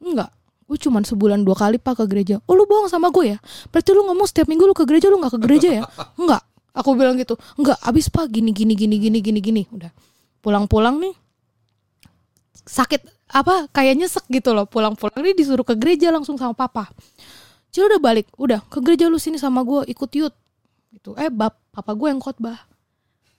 Enggak 0.00 0.32
gue 0.70 0.78
cuman 0.78 1.02
sebulan 1.02 1.42
dua 1.42 1.58
kali 1.58 1.82
pak 1.82 1.98
ke 1.98 2.04
gereja. 2.06 2.38
Oh 2.46 2.54
lu 2.54 2.62
bohong 2.62 2.86
sama 2.86 3.10
gue 3.10 3.34
ya? 3.34 3.42
Berarti 3.74 3.90
lu 3.90 4.06
ngomong 4.06 4.22
setiap 4.30 4.46
minggu 4.46 4.70
lu 4.70 4.70
ke 4.70 4.86
gereja 4.86 5.10
lu 5.10 5.18
nggak 5.18 5.34
ke 5.34 5.40
gereja 5.42 5.82
ya? 5.82 5.84
Enggak 6.22 6.46
aku 6.74 6.94
bilang 6.94 7.18
gitu 7.18 7.34
enggak 7.58 7.78
abis 7.82 8.10
pak. 8.10 8.30
Gini 8.30 8.54
gini 8.54 8.74
gini 8.74 8.96
gini 8.98 9.18
gini 9.18 9.40
gini. 9.40 9.62
Udah. 9.70 9.90
Pulang-pulang 10.40 10.98
nih 11.00 11.14
sakit 12.64 13.02
apa 13.30 13.70
kayak 13.70 13.94
nyesek 13.98 14.24
gitu 14.30 14.54
loh. 14.54 14.66
Pulang-pulang 14.66 15.20
nih 15.20 15.34
disuruh 15.34 15.66
ke 15.66 15.74
gereja 15.78 16.10
langsung 16.10 16.38
sama 16.38 16.54
papa. 16.54 16.90
Cil 17.70 17.86
udah 17.86 18.00
balik. 18.02 18.26
Udah 18.34 18.62
ke 18.66 18.82
gereja 18.82 19.06
lu 19.06 19.18
sini 19.18 19.38
sama 19.38 19.62
gue 19.62 19.86
ikut 19.90 20.10
yut. 20.18 20.34
Gitu. 20.90 21.14
Eh 21.14 21.30
bab 21.30 21.54
papa 21.70 21.94
gue 21.94 22.10
yang 22.10 22.18
khotbah. 22.18 22.58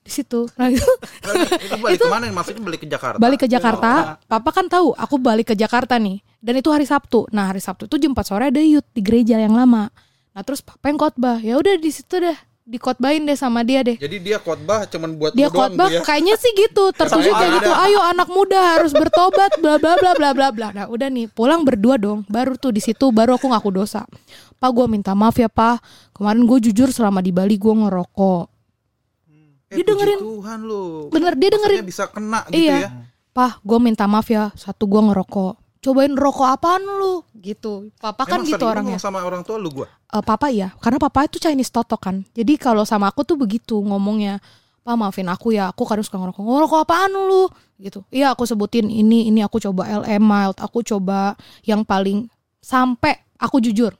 Di 0.01 0.09
situ. 0.09 0.47
Nah 0.55 0.71
itu. 0.71 0.87
Itu 1.61 1.77
balik 1.83 1.99
ke 1.99 2.07
mana? 2.07 2.25
Maksudnya 2.31 2.63
balik 2.63 2.81
ke 2.83 2.87
Jakarta? 2.87 3.19
balik 3.19 3.39
ke 3.43 3.47
Jakarta. 3.51 3.91
Papa 4.25 4.49
kan 4.55 4.65
tahu 4.71 4.95
aku 4.95 5.15
balik 5.19 5.51
ke 5.51 5.55
Jakarta 5.59 5.99
nih. 5.99 6.23
Dan 6.39 6.57
itu 6.57 6.71
hari 6.71 6.87
Sabtu. 6.87 7.27
Nah 7.35 7.51
hari 7.51 7.61
Sabtu 7.61 7.85
itu 7.85 7.95
jam 8.01 8.15
4 8.15 8.23
sore 8.23 8.43
ada 8.49 8.61
yut 8.63 8.87
di 8.95 9.03
gereja 9.03 9.37
yang 9.37 9.53
lama. 9.53 9.91
Nah 10.31 10.41
terus 10.47 10.63
papa 10.63 10.87
yang 10.87 10.97
khotbah. 10.97 11.37
Ya 11.43 11.59
udah 11.59 11.75
di 11.75 11.91
situ 11.91 12.17
deh 12.17 12.50
dikotbahin 12.71 13.27
deh 13.27 13.35
sama 13.35 13.67
dia 13.67 13.83
deh 13.83 13.99
Jadi 13.99 14.17
dia 14.23 14.39
khotbah 14.39 14.87
cuman 14.87 15.19
buat 15.19 15.31
dia 15.35 15.51
khotbah 15.51 15.91
ya. 15.91 15.99
kayaknya 16.01 16.39
sih 16.39 16.55
gitu 16.55 16.89
tertuju 16.99 17.27
kayak 17.29 17.51
gitu 17.59 17.71
ayo 17.71 17.99
anak 18.01 18.31
muda 18.31 18.79
harus 18.79 18.95
bertobat 18.95 19.59
bla 19.59 19.75
bla 19.75 19.99
bla 19.99 20.11
bla 20.15 20.29
bla 20.31 20.47
bla 20.55 20.67
nah 20.71 20.85
udah 20.87 21.11
nih 21.11 21.27
pulang 21.27 21.67
berdua 21.67 21.99
dong 21.99 22.23
baru 22.31 22.55
tuh 22.55 22.71
di 22.71 22.79
situ 22.79 23.11
baru 23.11 23.35
aku 23.35 23.51
ngaku 23.51 23.69
dosa 23.75 24.07
pak 24.55 24.71
gue 24.71 24.85
minta 24.87 25.11
maaf 25.11 25.35
ya 25.35 25.51
pak 25.51 25.83
kemarin 26.15 26.47
gue 26.47 26.71
jujur 26.71 26.87
selama 26.89 27.19
di 27.19 27.35
Bali 27.35 27.59
gue 27.59 27.73
ngerokok 27.75 28.47
Eh, 29.71 29.79
dia 29.79 29.87
dengerin. 29.87 30.19
Tuhan 30.19 30.59
lu. 30.67 31.07
bener 31.07 31.31
dia 31.39 31.47
dengerin 31.47 31.79
Maksudnya 31.79 31.91
bisa 31.95 32.05
kena 32.11 32.43
gitu 32.51 32.59
iya 32.59 32.75
ya. 32.75 32.89
Pah, 33.31 33.55
gue 33.63 33.79
minta 33.79 34.03
maaf 34.03 34.27
ya. 34.27 34.51
Satu 34.59 34.83
gue 34.91 34.99
ngerokok. 34.99 35.60
Cobain 35.81 36.13
rokok 36.13 36.45
apaan 36.45 36.85
lu? 36.85 37.25
Gitu. 37.33 37.89
Papa 37.97 38.29
kan 38.29 38.45
Emang 38.45 38.53
gitu 38.53 38.61
sering 38.61 38.69
orangnya. 38.69 38.97
sama 39.01 39.25
orang 39.25 39.41
tua 39.41 39.57
lu 39.57 39.73
gua. 39.73 39.89
Eh, 39.89 40.21
papa 40.21 40.53
iya, 40.53 40.69
karena 40.77 41.01
papa 41.01 41.25
itu 41.25 41.41
Chinese 41.41 41.73
toto 41.73 41.97
kan. 41.97 42.21
Jadi 42.37 42.53
kalau 42.61 42.85
sama 42.85 43.09
aku 43.09 43.25
tuh 43.25 43.33
begitu 43.33 43.81
ngomongnya. 43.81 44.37
Pak 44.81 44.97
maafin 44.97 45.29
aku 45.29 45.53
ya, 45.53 45.69
aku 45.69 45.85
kadang 45.85 46.01
suka 46.01 46.17
ngerokok. 46.17 46.41
Ngerokok 46.41 46.79
apaan 46.85 47.13
lu? 47.13 47.49
Gitu. 47.77 48.01
Iya 48.13 48.33
aku 48.33 48.45
sebutin 48.45 48.89
ini, 48.89 49.29
ini 49.29 49.41
aku 49.41 49.61
coba 49.61 49.89
LM 49.89 50.21
mild, 50.21 50.57
aku 50.57 50.81
coba 50.85 51.37
yang 51.65 51.85
paling 51.85 52.29
sampai 52.61 53.17
aku 53.37 53.61
jujur. 53.61 53.93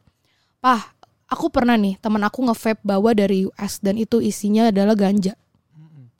Pah, 0.61 0.81
aku 1.29 1.49
pernah 1.49 1.77
nih 1.77 1.97
teman 1.97 2.21
aku 2.21 2.45
nge-vape 2.45 2.81
bawa 2.85 3.13
dari 3.17 3.45
US 3.49 3.81
dan 3.81 3.97
itu 3.97 4.21
isinya 4.21 4.69
adalah 4.69 4.93
ganja. 4.93 5.33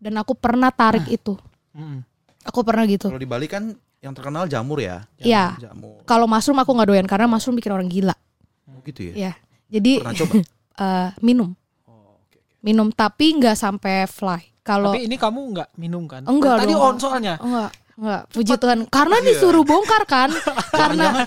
Dan 0.02 0.18
aku 0.18 0.34
pernah 0.34 0.74
tarik 0.74 1.06
itu. 1.06 1.38
Mm. 1.78 2.02
Aku 2.50 2.66
pernah 2.66 2.90
gitu. 2.90 3.14
Kalau 3.14 3.22
di 3.22 3.30
Bali 3.30 3.46
kan 3.46 3.70
yang 4.02 4.14
terkenal 4.18 4.50
jamur 4.50 4.82
ya. 4.82 5.06
Iya. 5.22 5.56
Jamur. 5.62 6.02
Kalau 6.10 6.26
mushroom 6.26 6.58
aku 6.58 6.74
nggak 6.74 6.90
doyan 6.90 7.08
karena 7.08 7.30
mushroom 7.30 7.54
bikin 7.54 7.70
orang 7.72 7.86
gila. 7.86 8.18
Oh, 8.66 8.82
gitu 8.82 9.14
ya. 9.14 9.30
Ya. 9.30 9.34
Jadi 9.70 10.02
Pernah 10.02 10.18
coba? 10.18 10.34
eh, 10.84 11.10
minum, 11.22 11.50
Oh, 11.86 12.18
oke, 12.18 12.36
oke. 12.36 12.40
minum 12.66 12.90
tapi 12.90 13.38
nggak 13.38 13.54
sampai 13.56 14.10
fly. 14.10 14.42
Kalau 14.62 14.94
Tapi 14.94 15.10
ini 15.10 15.18
kamu 15.18 15.40
nggak 15.54 15.70
minum 15.78 16.06
kan? 16.06 16.22
Enggak 16.26 16.62
Tadi 16.62 16.74
dong. 16.74 16.82
on 16.86 16.96
soalnya. 16.98 17.34
enggak, 17.42 17.70
enggak. 18.02 18.24
Puji 18.34 18.54
Tuhan. 18.58 18.80
Karena 18.90 19.18
disuruh 19.22 19.62
bongkar 19.62 20.04
kan? 20.10 20.30
karena 20.82 21.24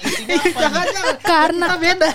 karena 1.31 1.67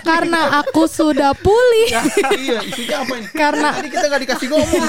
karena 0.04 0.42
aku 0.60 0.84
sudah 0.92 1.32
pulih. 1.40 1.90
iya, 2.44 2.60
isinya 2.68 3.08
apa 3.08 3.14
ini? 3.16 3.28
karena 3.32 3.70
Tadi 3.72 3.90
kita 3.90 4.06
nggak 4.12 4.22
dikasih 4.28 4.48
ngomong. 4.52 4.84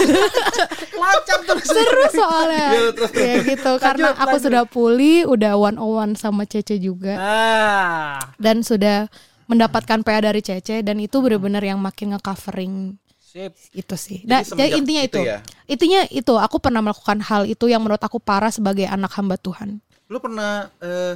Lacap 0.98 1.40
terus. 1.46 1.64
seru 1.70 2.04
soalnya. 2.10 2.68
Iya, 2.74 2.86
terus, 2.98 3.10
terus. 3.14 3.30
Ya 3.30 3.34
gitu. 3.46 3.72
Karena 3.78 4.08
aku 4.18 4.36
sudah 4.42 4.62
pulih, 4.66 5.30
udah 5.30 5.54
one 5.54 5.78
on 5.78 6.10
one 6.10 6.12
sama 6.18 6.42
Cece 6.42 6.82
juga. 6.82 7.14
Ah. 7.14 8.18
Dan 8.42 8.66
sudah 8.66 9.06
mendapatkan 9.46 10.02
PA 10.02 10.18
dari 10.18 10.42
Cece 10.42 10.82
dan 10.82 10.98
itu 10.98 11.18
benar-benar 11.22 11.62
yang 11.62 11.78
makin 11.78 12.14
nge-covering 12.14 12.98
Sip. 13.30 13.54
itu 13.70 13.94
sih. 13.94 14.26
Nah, 14.26 14.42
Jadi 14.42 14.58
jadi 14.58 14.74
intinya 14.74 15.02
itu 15.02 15.16
itu. 15.16 15.20
ya? 15.24 15.38
Intinya 15.64 16.00
itu 16.10 16.34
aku 16.34 16.58
pernah 16.58 16.82
melakukan 16.82 17.22
hal 17.22 17.46
itu 17.46 17.64
yang 17.64 17.78
menurut 17.78 18.00
aku 18.00 18.18
parah 18.18 18.50
sebagai 18.50 18.84
anak 18.84 19.14
hamba 19.14 19.38
Tuhan. 19.38 19.78
Lu 20.06 20.18
pernah 20.18 20.66
eh, 20.76 21.14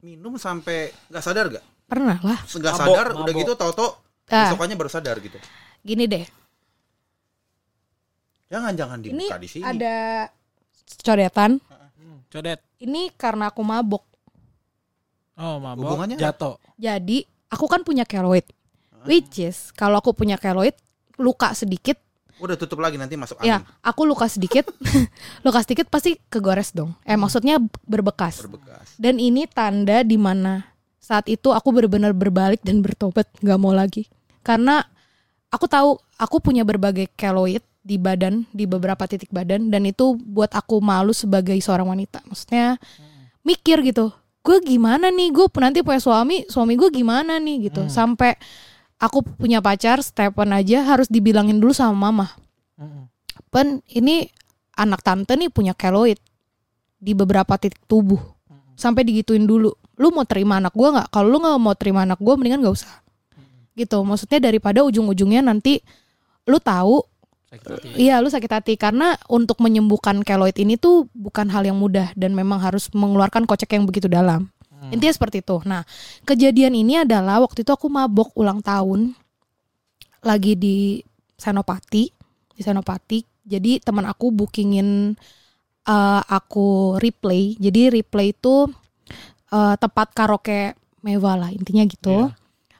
minum 0.00 0.38
sampai 0.38 0.94
nggak 1.08 1.18
sadar 1.20 1.50
gak? 1.50 1.64
Pernah 1.84 2.22
lah. 2.22 2.38
Nggak 2.44 2.72
Mabok, 2.72 2.86
sadar, 2.86 3.06
udah 3.12 3.26
mabok. 3.26 3.40
gitu 3.40 3.52
tau-tau 3.54 3.88
Ah. 4.24 4.48
besokannya 4.48 4.72
baru 4.74 4.88
sadar 4.88 5.18
gitu. 5.18 5.36
Gini 5.82 6.06
deh. 6.06 6.24
Jangan 8.46 8.72
jangan 8.72 8.98
Ini 9.00 9.08
dibuka 9.10 9.36
di 9.36 9.48
sini. 9.50 9.64
ada 9.64 10.28
coretan. 11.00 11.58
Hmm, 11.98 12.18
Codet. 12.28 12.60
Ini 12.78 13.10
karena 13.14 13.50
aku 13.50 13.60
mabok. 13.60 14.04
Oh, 15.34 15.58
mabok. 15.58 15.90
Hubungannya 15.90 16.14
Jatuh. 16.14 16.54
Jadi 16.76 17.26
aku 17.48 17.66
kan 17.66 17.82
punya 17.82 18.06
keloid. 18.06 18.46
Which 19.08 19.40
is 19.40 19.70
kalau 19.76 20.00
aku 20.00 20.16
punya 20.16 20.40
keloid 20.40 20.74
luka 21.20 21.52
sedikit. 21.52 22.00
Udah 22.42 22.58
tutup 22.58 22.82
lagi 22.82 22.98
nanti 22.98 23.14
masuk 23.14 23.38
ya 23.46 23.62
angin. 23.62 23.70
aku 23.78 24.02
luka 24.02 24.26
sedikit. 24.26 24.66
Luka 25.46 25.62
sedikit 25.62 25.86
pasti 25.86 26.18
kegores 26.26 26.74
dong. 26.74 26.90
Eh 27.06 27.14
maksudnya 27.14 27.62
berbekas. 27.86 28.42
Berbekas. 28.42 28.98
dan 28.98 29.22
ini 29.22 29.46
tanda 29.46 30.02
di 30.02 30.18
mana 30.18 30.66
saat 30.98 31.30
itu 31.30 31.54
aku 31.54 31.70
benar-benar 31.70 32.10
berbalik 32.10 32.58
dan 32.66 32.82
bertobat 32.82 33.30
nggak 33.38 33.58
mau 33.60 33.70
lagi. 33.70 34.10
Karena 34.42 34.82
aku 35.54 35.70
tahu 35.70 35.94
aku 36.18 36.42
punya 36.42 36.66
berbagai 36.66 37.06
keloid 37.14 37.62
di 37.86 38.02
badan 38.02 38.48
di 38.50 38.66
beberapa 38.66 39.06
titik 39.06 39.30
badan 39.30 39.70
dan 39.70 39.86
itu 39.86 40.18
buat 40.18 40.50
aku 40.58 40.82
malu 40.82 41.14
sebagai 41.14 41.54
seorang 41.62 41.86
wanita. 41.86 42.18
Maksudnya 42.26 42.82
mikir 43.46 43.78
gitu 43.86 44.10
gue 44.44 44.58
gimana 44.60 45.08
nih? 45.08 45.32
Gue 45.32 45.48
nanti 45.56 45.80
punya 45.80 45.98
suami 45.98 46.44
suami 46.46 46.76
gue 46.76 46.92
gimana 46.92 47.40
nih? 47.40 47.72
gitu. 47.72 47.88
Sampai 47.88 48.36
aku 49.04 49.20
punya 49.20 49.60
pacar 49.60 50.00
Stephen 50.00 50.56
aja 50.56 50.80
harus 50.80 51.12
dibilangin 51.12 51.60
dulu 51.60 51.76
sama 51.76 52.08
mama. 52.08 52.26
Mm-mm. 52.80 53.04
Pen 53.52 53.84
ini 53.92 54.24
anak 54.74 55.04
tante 55.04 55.36
nih 55.36 55.52
punya 55.52 55.76
keloid 55.76 56.16
di 56.96 57.12
beberapa 57.12 57.60
titik 57.60 57.84
tubuh. 57.84 58.18
Sampai 58.74 59.06
digituin 59.06 59.44
dulu. 59.46 59.70
Lu 60.00 60.08
mau 60.10 60.26
terima 60.26 60.58
anak 60.58 60.74
gua 60.74 60.98
nggak? 60.98 61.08
Kalau 61.12 61.28
lu 61.30 61.38
nggak 61.38 61.60
mau 61.60 61.76
terima 61.76 62.02
anak 62.02 62.18
gua 62.18 62.34
mendingan 62.34 62.64
gak 62.64 62.74
usah. 62.80 62.92
Gitu. 63.78 64.00
Maksudnya 64.02 64.50
daripada 64.50 64.82
ujung-ujungnya 64.82 65.44
nanti 65.44 65.78
lu 66.48 66.58
tahu 66.58 67.04
iya 67.94 68.18
lu 68.18 68.26
sakit 68.26 68.50
hati. 68.50 68.74
Karena 68.74 69.14
untuk 69.30 69.62
menyembuhkan 69.62 70.26
keloid 70.26 70.58
ini 70.58 70.74
tuh 70.74 71.06
bukan 71.14 71.46
hal 71.54 71.62
yang 71.62 71.78
mudah 71.78 72.10
dan 72.18 72.34
memang 72.34 72.58
harus 72.58 72.90
mengeluarkan 72.90 73.46
kocek 73.46 73.78
yang 73.78 73.86
begitu 73.86 74.10
dalam 74.10 74.50
intinya 74.90 75.12
seperti 75.12 75.40
itu. 75.40 75.56
Nah 75.64 75.82
kejadian 76.22 76.74
ini 76.74 77.00
adalah 77.00 77.38
waktu 77.38 77.62
itu 77.62 77.70
aku 77.70 77.86
mabok 77.86 78.34
ulang 78.34 78.60
tahun 78.60 79.14
lagi 80.20 80.52
di 80.54 80.76
Senopati 81.34 82.04
di 82.50 82.60
Senopati. 82.60 83.18
Jadi 83.44 83.76
teman 83.78 84.04
aku 84.04 84.28
bookingin 84.30 85.12
eh, 85.84 86.22
aku 86.24 86.96
replay. 86.96 87.54
Jadi 87.54 87.92
replay 87.92 88.30
itu 88.30 88.68
eh, 89.48 89.74
tempat 89.76 90.10
karaoke 90.10 90.72
mewah 91.00 91.36
lah 91.38 91.50
intinya 91.50 91.84
gitu. 91.84 92.10
Iya. 92.26 92.32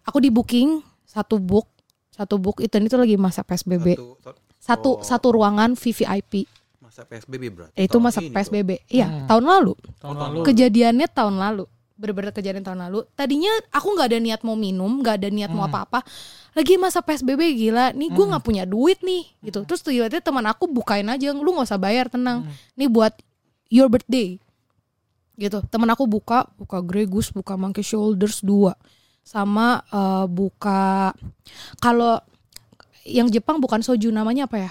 aku 0.02 0.16
di 0.18 0.28
booking 0.28 0.80
satu 1.02 1.36
book 1.36 1.64
satu 2.10 2.36
book 2.36 2.56
itu 2.58 2.72
itu 2.74 2.92
lagi 2.94 3.16
masa 3.16 3.40
PSBB 3.40 3.96
Satu, 3.96 4.16
satu 4.58 4.90
Oh. 4.90 4.96
satu 5.00 5.28
ruangan 5.30 5.72
VVIP 5.74 6.44
masa 6.78 7.02
PSBB 7.02 7.42
berarti. 7.48 7.76
itu 7.78 7.96
masa 7.98 8.20
PSBB 8.20 8.84
iya 8.86 9.08
Hmm. 9.08 9.26
tahun 9.26 9.44
lalu. 9.44 9.72
Tahun 9.98 10.12
lalu. 10.14 10.38
kejadiannya 10.42 11.04
tahun 11.06 11.36
lalu 11.36 11.64
bener-bener 11.94 12.34
kejadian 12.34 12.62
tahun 12.62 12.90
lalu. 12.90 13.06
Tadinya 13.14 13.50
aku 13.70 13.94
nggak 13.94 14.08
ada 14.10 14.18
niat 14.18 14.40
mau 14.42 14.54
minum 14.54 14.98
nggak 14.98 15.14
ada 15.22 15.28
niat 15.30 15.50
mau 15.50 15.64
Hmm. 15.64 15.70
apa-apa. 15.70 16.02
Lagi 16.52 16.74
masa 16.74 16.98
PSBB 17.00 17.54
gila 17.54 17.90
nih 17.90 18.10
gue 18.10 18.18
Hmm. 18.20 18.34
nggak 18.34 18.44
punya 18.44 18.64
duit 18.66 18.98
nih 19.00 19.30
gitu. 19.42 19.62
Terus 19.62 19.80
tiba-tiba 19.80 20.18
teman 20.18 20.42
aku 20.44 20.66
bukain 20.66 21.06
aja 21.06 21.30
lu 21.30 21.46
nggak 21.46 21.66
usah 21.66 21.78
bayar 21.78 22.10
tenang. 22.10 22.44
Hmm. 22.44 22.54
nih 22.74 22.88
buat 22.88 23.14
your 23.70 23.86
birthday. 23.86 24.42
Gitu. 25.34 25.58
Teman 25.66 25.90
aku 25.90 26.06
buka 26.06 26.46
buka 26.54 26.78
Gregus 26.78 27.30
buka 27.30 27.54
Monkey 27.54 27.82
Shoulders 27.82 28.42
dua. 28.42 28.74
Sama 29.22 29.80
eh, 29.86 30.26
buka 30.26 31.14
kalau 31.78 32.18
yang 33.04 33.28
Jepang 33.28 33.60
bukan 33.60 33.80
soju 33.80 34.08
namanya 34.08 34.48
apa 34.48 34.66
ya 34.66 34.70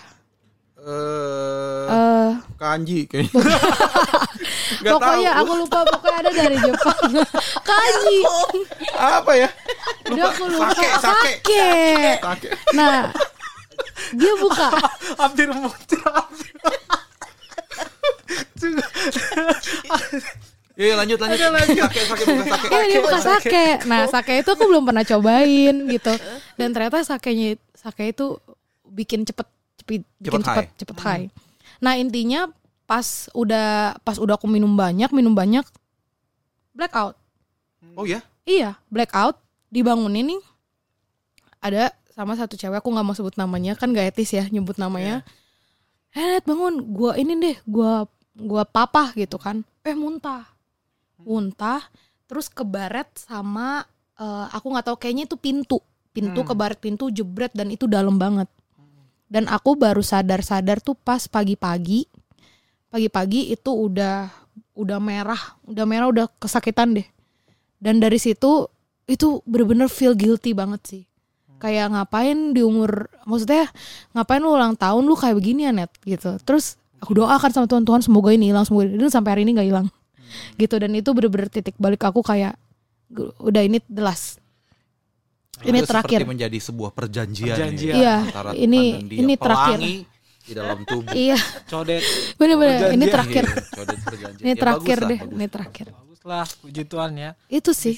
Eh, 0.84 1.86
Eh 1.88 2.32
kanji 2.60 3.08
kayaknya. 3.08 3.32
Pokoknya 4.84 5.32
tahu. 5.32 5.42
aku 5.42 5.54
lupa 5.58 5.80
pokoknya 5.86 6.18
ada 6.20 6.32
dari 6.34 6.58
Jepang 6.60 7.00
kaji 7.70 8.18
apa 8.94 9.32
ya? 9.34 9.50
udah 10.12 10.28
aku 10.28 10.44
lupa 10.46 10.76
Sake, 10.76 10.88
sake. 11.00 11.32
Sake. 11.40 12.14
Sake. 12.20 12.48
nah 12.74 13.08
dia 14.12 14.34
buka 14.36 14.68
hampir 15.24 15.48
muncul. 15.48 16.04
hampir. 16.04 16.52
Iya 20.74 20.94
lanjut 20.98 21.18
lanjut. 21.22 21.38
Sake 21.38 22.02
sake 22.02 22.24
bukan 22.26 22.48
sake. 22.50 22.66
Iya 22.68 22.84
dia 22.84 23.00
buka 23.00 23.20
sake. 23.22 23.66
Nah 23.86 24.02
sake 24.10 24.34
itu 24.42 24.50
aku 24.50 24.64
belum 24.66 24.84
pernah 24.84 25.06
cobain 25.06 25.76
gitu. 25.88 26.14
Dan 26.58 26.74
ternyata 26.74 27.06
sakenya 27.06 27.56
sake 27.72 28.10
itu 28.10 28.36
bikin 28.84 29.24
cepet 29.24 29.48
bikin 29.84 30.04
Cepet 30.24 30.42
cepet 30.42 30.48
high. 30.48 30.70
cepet 30.80 30.98
high. 31.00 31.26
Nah 31.80 31.94
intinya 31.96 32.48
pas 32.84 33.28
udah 33.32 33.96
pas 34.02 34.18
udah 34.18 34.36
aku 34.36 34.48
minum 34.48 34.74
banyak 34.74 35.10
minum 35.12 35.32
banyak 35.32 35.64
blackout. 36.72 37.16
Oh 37.94 38.04
ya? 38.04 38.24
Iya 38.44 38.76
blackout 38.88 39.40
dibangunin 39.68 40.36
nih 40.36 40.42
ada 41.60 41.90
sama 42.12 42.36
satu 42.36 42.54
cewek 42.54 42.78
aku 42.78 42.92
nggak 42.92 43.06
mau 43.06 43.16
sebut 43.16 43.34
namanya 43.36 43.74
kan 43.74 43.90
gak 43.90 44.14
etis 44.14 44.34
ya 44.34 44.46
nyebut 44.48 44.78
namanya. 44.78 45.24
Eh 46.14 46.22
Net, 46.22 46.46
bangun 46.46 46.94
gua 46.94 47.18
ini 47.18 47.34
deh 47.36 47.58
gua 47.66 48.06
gua 48.36 48.64
papa 48.64 49.10
gitu 49.16 49.38
kan. 49.38 49.66
Eh 49.82 49.96
muntah 49.96 50.46
muntah 51.18 51.82
terus 52.28 52.52
kebaret 52.52 53.08
sama 53.16 53.88
eh, 54.14 54.46
aku 54.52 54.68
nggak 54.70 54.86
tahu 54.92 54.98
kayaknya 55.00 55.24
itu 55.26 55.38
pintu 55.40 55.80
pintu 56.14 56.44
Hmm. 56.44 56.50
kebaret 56.52 56.78
pintu 56.78 57.10
jebret 57.10 57.50
dan 57.56 57.74
itu 57.74 57.90
dalam 57.90 58.20
banget 58.20 58.46
dan 59.32 59.50
aku 59.50 59.74
baru 59.80 60.02
sadar-sadar 60.04 60.84
tuh 60.84 60.94
pas 60.94 61.26
pagi-pagi 61.26 62.06
pagi-pagi 62.94 63.50
itu 63.50 63.72
udah 63.74 64.30
udah 64.78 65.00
merah 65.02 65.58
udah 65.66 65.86
merah 65.90 66.08
udah 66.14 66.30
kesakitan 66.38 66.94
deh. 66.94 67.08
Dan 67.82 67.98
dari 67.98 68.22
situ 68.22 68.70
itu 69.10 69.42
bener-bener 69.50 69.90
feel 69.90 70.14
guilty 70.14 70.54
banget 70.54 70.82
sih. 70.86 71.04
Kayak 71.58 71.90
ngapain 71.98 72.54
di 72.54 72.62
umur 72.62 73.10
maksudnya 73.26 73.66
ngapain 74.14 74.46
lu 74.46 74.54
ulang 74.54 74.78
tahun 74.78 75.10
lu 75.10 75.18
kayak 75.18 75.36
begini 75.42 75.66
ya 75.66 75.72
net? 75.74 75.90
Gitu. 76.06 76.38
Terus 76.46 76.78
aku 77.02 77.18
doakan 77.18 77.50
sama 77.50 77.66
Tuhan 77.66 77.82
Tuhan 77.82 78.02
semoga 78.06 78.30
ini 78.30 78.54
hilang 78.54 78.70
semoga 78.70 78.86
ini 78.86 79.10
sampai 79.10 79.32
hari 79.34 79.42
ini 79.42 79.58
nggak 79.58 79.68
hilang. 79.74 79.88
Gitu. 80.62 80.76
Dan 80.78 80.94
itu 80.94 81.10
bener-bener 81.18 81.50
titik 81.50 81.74
balik 81.82 82.06
aku 82.06 82.22
kayak 82.22 82.62
udah 83.42 83.62
ini 83.66 83.82
the 83.90 84.06
last 84.06 84.43
ini 85.66 85.78
Itu 85.78 85.88
terakhir 85.88 86.18
Seperti 86.18 86.30
menjadi 86.30 86.58
sebuah 86.60 86.92
perjanjian. 86.92 87.48
Perjanjian. 87.52 87.94
ini, 87.94 88.00
Iya, 88.00 88.16
antara 88.22 88.50
ini- 88.52 88.68
Tuhan 88.84 88.94
dan 88.94 89.06
dia. 89.06 89.20
ini 89.20 89.34
terakhir. 89.36 89.78
Pelangi 89.78 89.96
di 90.44 90.52
dalam 90.54 90.80
tubuh. 90.84 91.14
iya 91.24 91.40
Codet. 91.66 92.04
bener-bener 92.36 92.80
ini 92.92 93.06
terakhir 93.08 93.44
Iya, 93.46 93.64
codet 93.72 94.00
perjanjian. 94.02 94.44
ini 94.44 94.50
Ya, 94.50 94.56
terakhir 94.58 94.82
bagus 94.94 95.00
lah, 95.00 95.10
deh 95.10 95.20
bagus. 95.20 95.34
ini 95.34 95.46
terakhir 95.48 95.86
Bagus 95.90 96.20
lah, 96.22 96.46
puji 96.58 96.84
Tuhan 96.84 97.12
ya. 97.14 97.30
itu 97.48 97.72
sih 97.72 97.96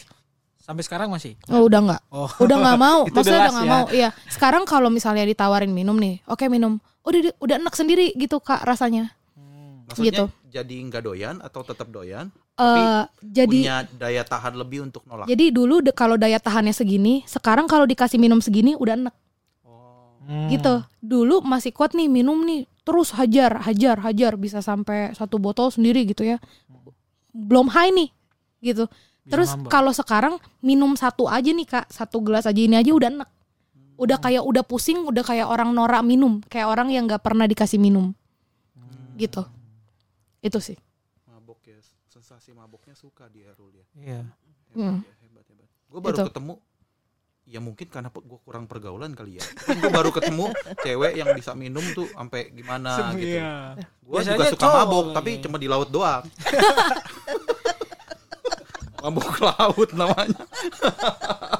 Sampai 0.57 0.81
sekarang 0.81 1.09
masih. 1.09 1.37
oh 1.47 1.61
udah 1.63 1.77
nggak 1.79 2.01
Oh. 2.09 2.29
udah 2.39 2.57
nggak 2.59 2.77
mau 2.79 2.99
maksudnya 3.11 3.37
udah 3.39 3.51
nggak 3.51 3.65
ya. 3.65 3.71
mau 3.71 3.85
iya 3.91 4.09
sekarang 4.27 4.63
kalau 4.63 4.89
misalnya 4.89 5.21
ditawarin 5.23 5.69
minum 5.69 5.93
nih 5.95 6.21
oke 6.23 6.45
minum 6.45 6.77
udah 7.01 7.33
udah 7.37 7.55
enak 7.59 7.69
sendiri 7.71 8.13
gitu 8.13 8.37
kak 8.39 8.61
rasanya 8.61 9.13
Maksudnya 9.85 10.09
gitu. 10.11 10.25
jadi 10.47 10.75
nggak 10.83 11.01
doyan 11.01 11.37
atau 11.39 11.61
tetap 11.61 11.85
doyan? 11.87 12.33
Eh 12.55 13.03
jadi 13.19 13.59
punya 13.61 13.77
daya 13.99 14.23
tahan 14.23 14.55
lebih 14.55 14.87
untuk 14.87 15.03
nolak. 15.03 15.27
jadi 15.27 15.51
dulu 15.51 15.83
de- 15.83 15.91
kalau 15.91 16.15
daya 16.15 16.39
tahannya 16.39 16.71
segini 16.71 17.21
sekarang 17.27 17.67
kalau 17.67 17.83
dikasih 17.83 18.15
minum 18.15 18.39
segini 18.39 18.73
udah 18.75 18.95
enak 18.95 19.15
Hmm. 20.25 20.49
gitu. 20.49 20.81
Dulu 21.05 21.45
masih 21.45 21.69
kuat 21.69 21.93
nih 21.93 22.09
minum 22.09 22.41
nih 22.41 22.65
terus 22.81 23.13
hajar 23.13 23.61
hajar 23.61 24.01
hajar 24.01 24.33
bisa 24.33 24.57
sampai 24.57 25.13
satu 25.13 25.37
botol 25.37 25.69
sendiri 25.69 26.01
gitu 26.01 26.25
ya. 26.25 26.41
Belum 27.29 27.69
high 27.69 27.93
nih 27.93 28.09
gitu. 28.63 28.89
Bisa 28.89 29.29
terus 29.29 29.49
kalau 29.69 29.93
sekarang 29.93 30.41
minum 30.61 30.97
satu 30.97 31.29
aja 31.29 31.53
nih 31.53 31.69
kak 31.69 31.93
satu 31.93 32.25
gelas 32.25 32.49
aja 32.49 32.57
ini 32.57 32.73
aja 32.73 32.89
udah 32.89 33.09
enak 33.13 33.29
udah 34.01 34.17
kayak 34.17 34.41
udah 34.41 34.65
pusing 34.65 35.05
udah 35.05 35.21
kayak 35.21 35.45
orang 35.45 35.69
norak 35.71 36.01
minum 36.01 36.41
kayak 36.49 36.67
orang 36.67 36.89
yang 36.89 37.05
nggak 37.05 37.21
pernah 37.21 37.45
dikasih 37.45 37.77
minum. 37.77 38.09
Gitu. 39.13 39.45
Itu 40.41 40.57
sih 40.57 40.77
sensasi 42.25 42.57
maboknya 42.57 42.97
suka 42.97 43.29
dia 43.29 43.53
Rul 43.53 43.77
ya. 43.77 43.85
Iya. 43.93 44.21
Hmm. 44.73 45.05
Hebat, 45.21 45.45
hebat. 45.45 45.69
Gue 45.85 45.99
baru 46.01 46.17
Gitu. 46.17 46.25
ketemu 46.33 46.53
ya 47.45 47.61
mungkin 47.61 47.87
karena 47.93 48.09
gue 48.09 48.39
kurang 48.41 48.65
pergaulan 48.65 49.13
kali 49.13 49.37
ya. 49.37 49.45
Gue 49.77 49.93
baru 49.93 50.09
ketemu 50.09 50.49
cewek 50.81 51.13
yang 51.13 51.29
bisa 51.37 51.53
minum 51.53 51.85
tuh 51.93 52.09
sampai 52.09 52.49
gimana 52.49 53.13
gitu. 53.13 53.37
Iya. 53.37 53.77
Gue 54.01 54.19
juga 54.25 54.43
suka 54.49 54.65
cowok 54.65 54.77
mabok 54.81 55.05
lagi. 55.05 55.15
tapi 55.21 55.31
cuma 55.45 55.57
di 55.61 55.69
laut 55.69 55.93
doang. 55.93 56.25
mabok 59.05 59.37
laut 59.37 59.89
namanya. 59.93 60.41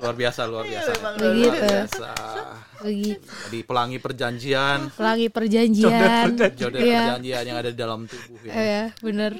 luar 0.00 0.14
biasa, 0.14 0.40
luar 0.44 0.64
biasa. 0.64 0.90
Begitu. 1.14 1.60
biasa. 1.60 2.10
begitu 2.80 3.20
Jadi 3.44 3.58
pelangi 3.62 3.98
perjanjian, 3.98 4.78
lagi 4.96 5.28
perjanjian 5.28 6.32
jodoh 6.54 6.80
Iya. 6.80 6.96
perjanjian 7.12 7.44
yang 7.44 7.58
ada 7.58 7.68
di 7.68 7.78
dalam 7.78 8.00
tubuh 8.04 8.40
ya. 8.42 8.52
ya 8.56 8.84
bener 8.98 9.36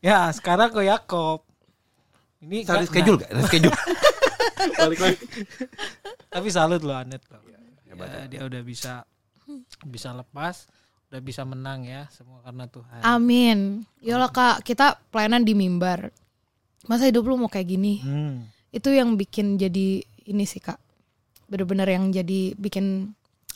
Ya, 0.00 0.18
sekarang 0.30 0.72
ke 0.72 0.80
Yakob. 0.82 1.44
Ini 2.40 2.64
Cari 2.64 2.88
schedule 2.88 3.20
gak? 3.20 3.30
Ada 3.30 3.42
schedule. 3.44 3.76
balik 4.80 4.96
lagi. 4.98 5.20
Tapi 6.26 6.48
salut 6.48 6.80
loh 6.80 6.96
Anet 6.96 7.20
loh. 7.28 7.44
Hebat, 7.84 8.08
Ya, 8.08 8.24
dia 8.26 8.42
udah 8.42 8.62
bisa 8.62 9.04
bisa 9.82 10.10
lepas, 10.10 10.64
udah 11.06 11.20
bisa 11.20 11.42
menang 11.42 11.82
ya, 11.82 12.08
semua 12.08 12.40
karena 12.40 12.64
Tuhan. 12.64 13.00
amin 13.02 13.58
yolah 14.00 14.30
kak 14.30 14.62
kita 14.62 14.94
pelayanan 15.10 15.42
di 15.42 15.52
mimbar 15.52 16.08
masa 16.86 17.04
hidup 17.04 17.26
lu 17.26 17.36
mau 17.36 17.50
kayak 17.50 17.66
gini 17.68 17.98
Hmm. 18.00 18.46
Itu 18.70 18.88
yang 18.90 19.18
bikin 19.18 19.58
jadi 19.58 20.02
ini 20.30 20.44
sih 20.46 20.62
kak 20.62 20.78
bener-bener 21.50 21.86
yang 21.90 22.14
jadi 22.14 22.54
bikin 22.54 23.10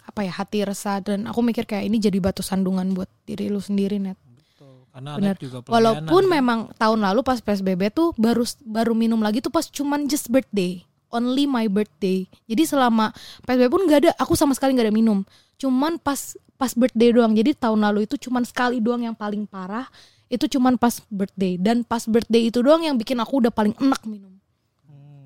apa 0.04 0.26
ya 0.26 0.32
hati 0.34 0.66
resah 0.66 1.00
dan 1.00 1.24
aku 1.30 1.40
mikir 1.40 1.64
kayak 1.64 1.86
ini 1.86 1.96
jadi 2.02 2.18
batu 2.20 2.42
sandungan 2.44 2.92
buat 2.92 3.08
diri 3.24 3.48
lu 3.48 3.62
sendiri 3.62 3.96
net 4.02 4.18
Betul. 4.20 4.84
Karena 4.90 5.10
Bener. 5.16 5.36
Juga 5.40 5.58
walaupun 5.64 6.22
kan. 6.26 6.32
memang 6.38 6.58
tahun 6.76 7.00
lalu 7.02 7.20
pas 7.24 7.38
psbb 7.40 7.94
tuh 7.94 8.12
baru 8.18 8.44
baru 8.66 8.92
minum 8.92 9.18
lagi 9.22 9.40
tuh 9.40 9.54
pas 9.54 9.64
cuman 9.64 10.06
just 10.10 10.28
birthday 10.28 10.82
only 11.14 11.46
my 11.46 11.70
birthday. 11.70 12.26
Jadi 12.50 12.66
selama 12.66 13.14
PSBB 13.46 13.70
pun 13.70 13.86
nggak 13.86 13.98
ada, 14.02 14.10
aku 14.18 14.34
sama 14.34 14.58
sekali 14.58 14.74
nggak 14.74 14.90
ada 14.90 14.94
minum. 14.94 15.22
Cuman 15.54 16.02
pas 16.02 16.34
pas 16.58 16.74
birthday 16.74 17.14
doang. 17.14 17.30
Jadi 17.38 17.54
tahun 17.54 17.86
lalu 17.86 18.10
itu 18.10 18.18
cuman 18.26 18.42
sekali 18.42 18.82
doang 18.82 19.06
yang 19.06 19.14
paling 19.14 19.46
parah. 19.46 19.86
Itu 20.26 20.50
cuman 20.50 20.74
pas 20.74 20.98
birthday 21.06 21.54
dan 21.54 21.86
pas 21.86 22.02
birthday 22.10 22.50
itu 22.50 22.58
doang 22.58 22.82
yang 22.82 22.98
bikin 22.98 23.22
aku 23.22 23.46
udah 23.46 23.54
paling 23.54 23.78
enak 23.78 24.02
minum. 24.10 24.34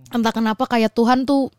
Entah 0.09 0.33
kenapa 0.33 0.65
kayak 0.65 0.91
Tuhan 0.91 1.23
tuh, 1.23 1.53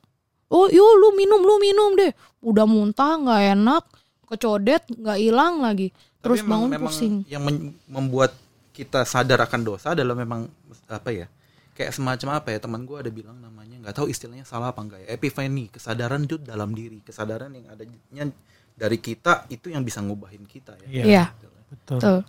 oh 0.47 0.67
yuk 0.67 0.91
lu 0.97 1.13
minum 1.13 1.39
lu 1.39 1.57
minum 1.57 1.93
deh. 1.93 2.11
Udah 2.39 2.63
muntah 2.63 3.15
nggak 3.15 3.41
enak, 3.53 3.83
kecodet 4.25 4.83
nggak 4.89 5.17
hilang 5.17 5.61
lagi. 5.61 5.89
Terus 6.19 6.39
Tapi 6.39 6.45
memang- 6.45 6.59
bangun 6.59 6.69
memang 6.71 6.91
pusing. 6.91 7.13
Yang 7.25 7.43
membuat 7.85 8.31
kita 8.71 9.03
sadar 9.03 9.39
akan 9.41 9.61
dosa 9.61 9.91
adalah 9.91 10.13
memang 10.13 10.47
apa 10.87 11.09
ya? 11.09 11.27
Kayak 11.73 11.95
semacam 11.95 12.29
apa 12.35 12.47
ya? 12.51 12.59
Teman 12.59 12.83
gue 12.83 12.97
ada 12.97 13.07
bilang 13.07 13.37
namanya 13.37 13.79
nggak 13.79 13.95
tahu 13.95 14.07
istilahnya 14.07 14.43
salah 14.43 14.71
apa 14.71 14.81
enggak 14.81 14.99
ya? 14.99 15.07
Epifani, 15.13 15.69
kesadaran 15.69 16.23
itu 16.23 16.35
dalam 16.35 16.71
diri, 16.71 16.99
kesadaran 16.99 17.51
yang 17.51 17.67
adanya 17.67 18.27
dari 18.73 18.97
kita 18.97 19.47
itu 19.47 19.69
yang 19.69 19.83
bisa 19.83 19.99
ngubahin 19.99 20.43
kita 20.43 20.75
ya. 20.83 20.87
Iya. 20.87 21.03
Iya, 21.05 21.23
Betul. 21.69 21.97
betul. 21.99 22.19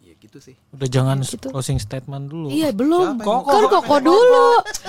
Ya 0.00 0.14
gitu 0.16 0.38
sih. 0.38 0.56
Udah 0.70 0.86
jangan 0.86 1.20
Gitu. 1.20 1.48
closing 1.48 1.76
statement 1.76 2.28
dulu. 2.28 2.48
Iya 2.48 2.72
belum. 2.72 3.20
Yang 3.20 3.28
Kan 3.44 3.64
koko 3.68 3.96
dulu. 3.98 4.46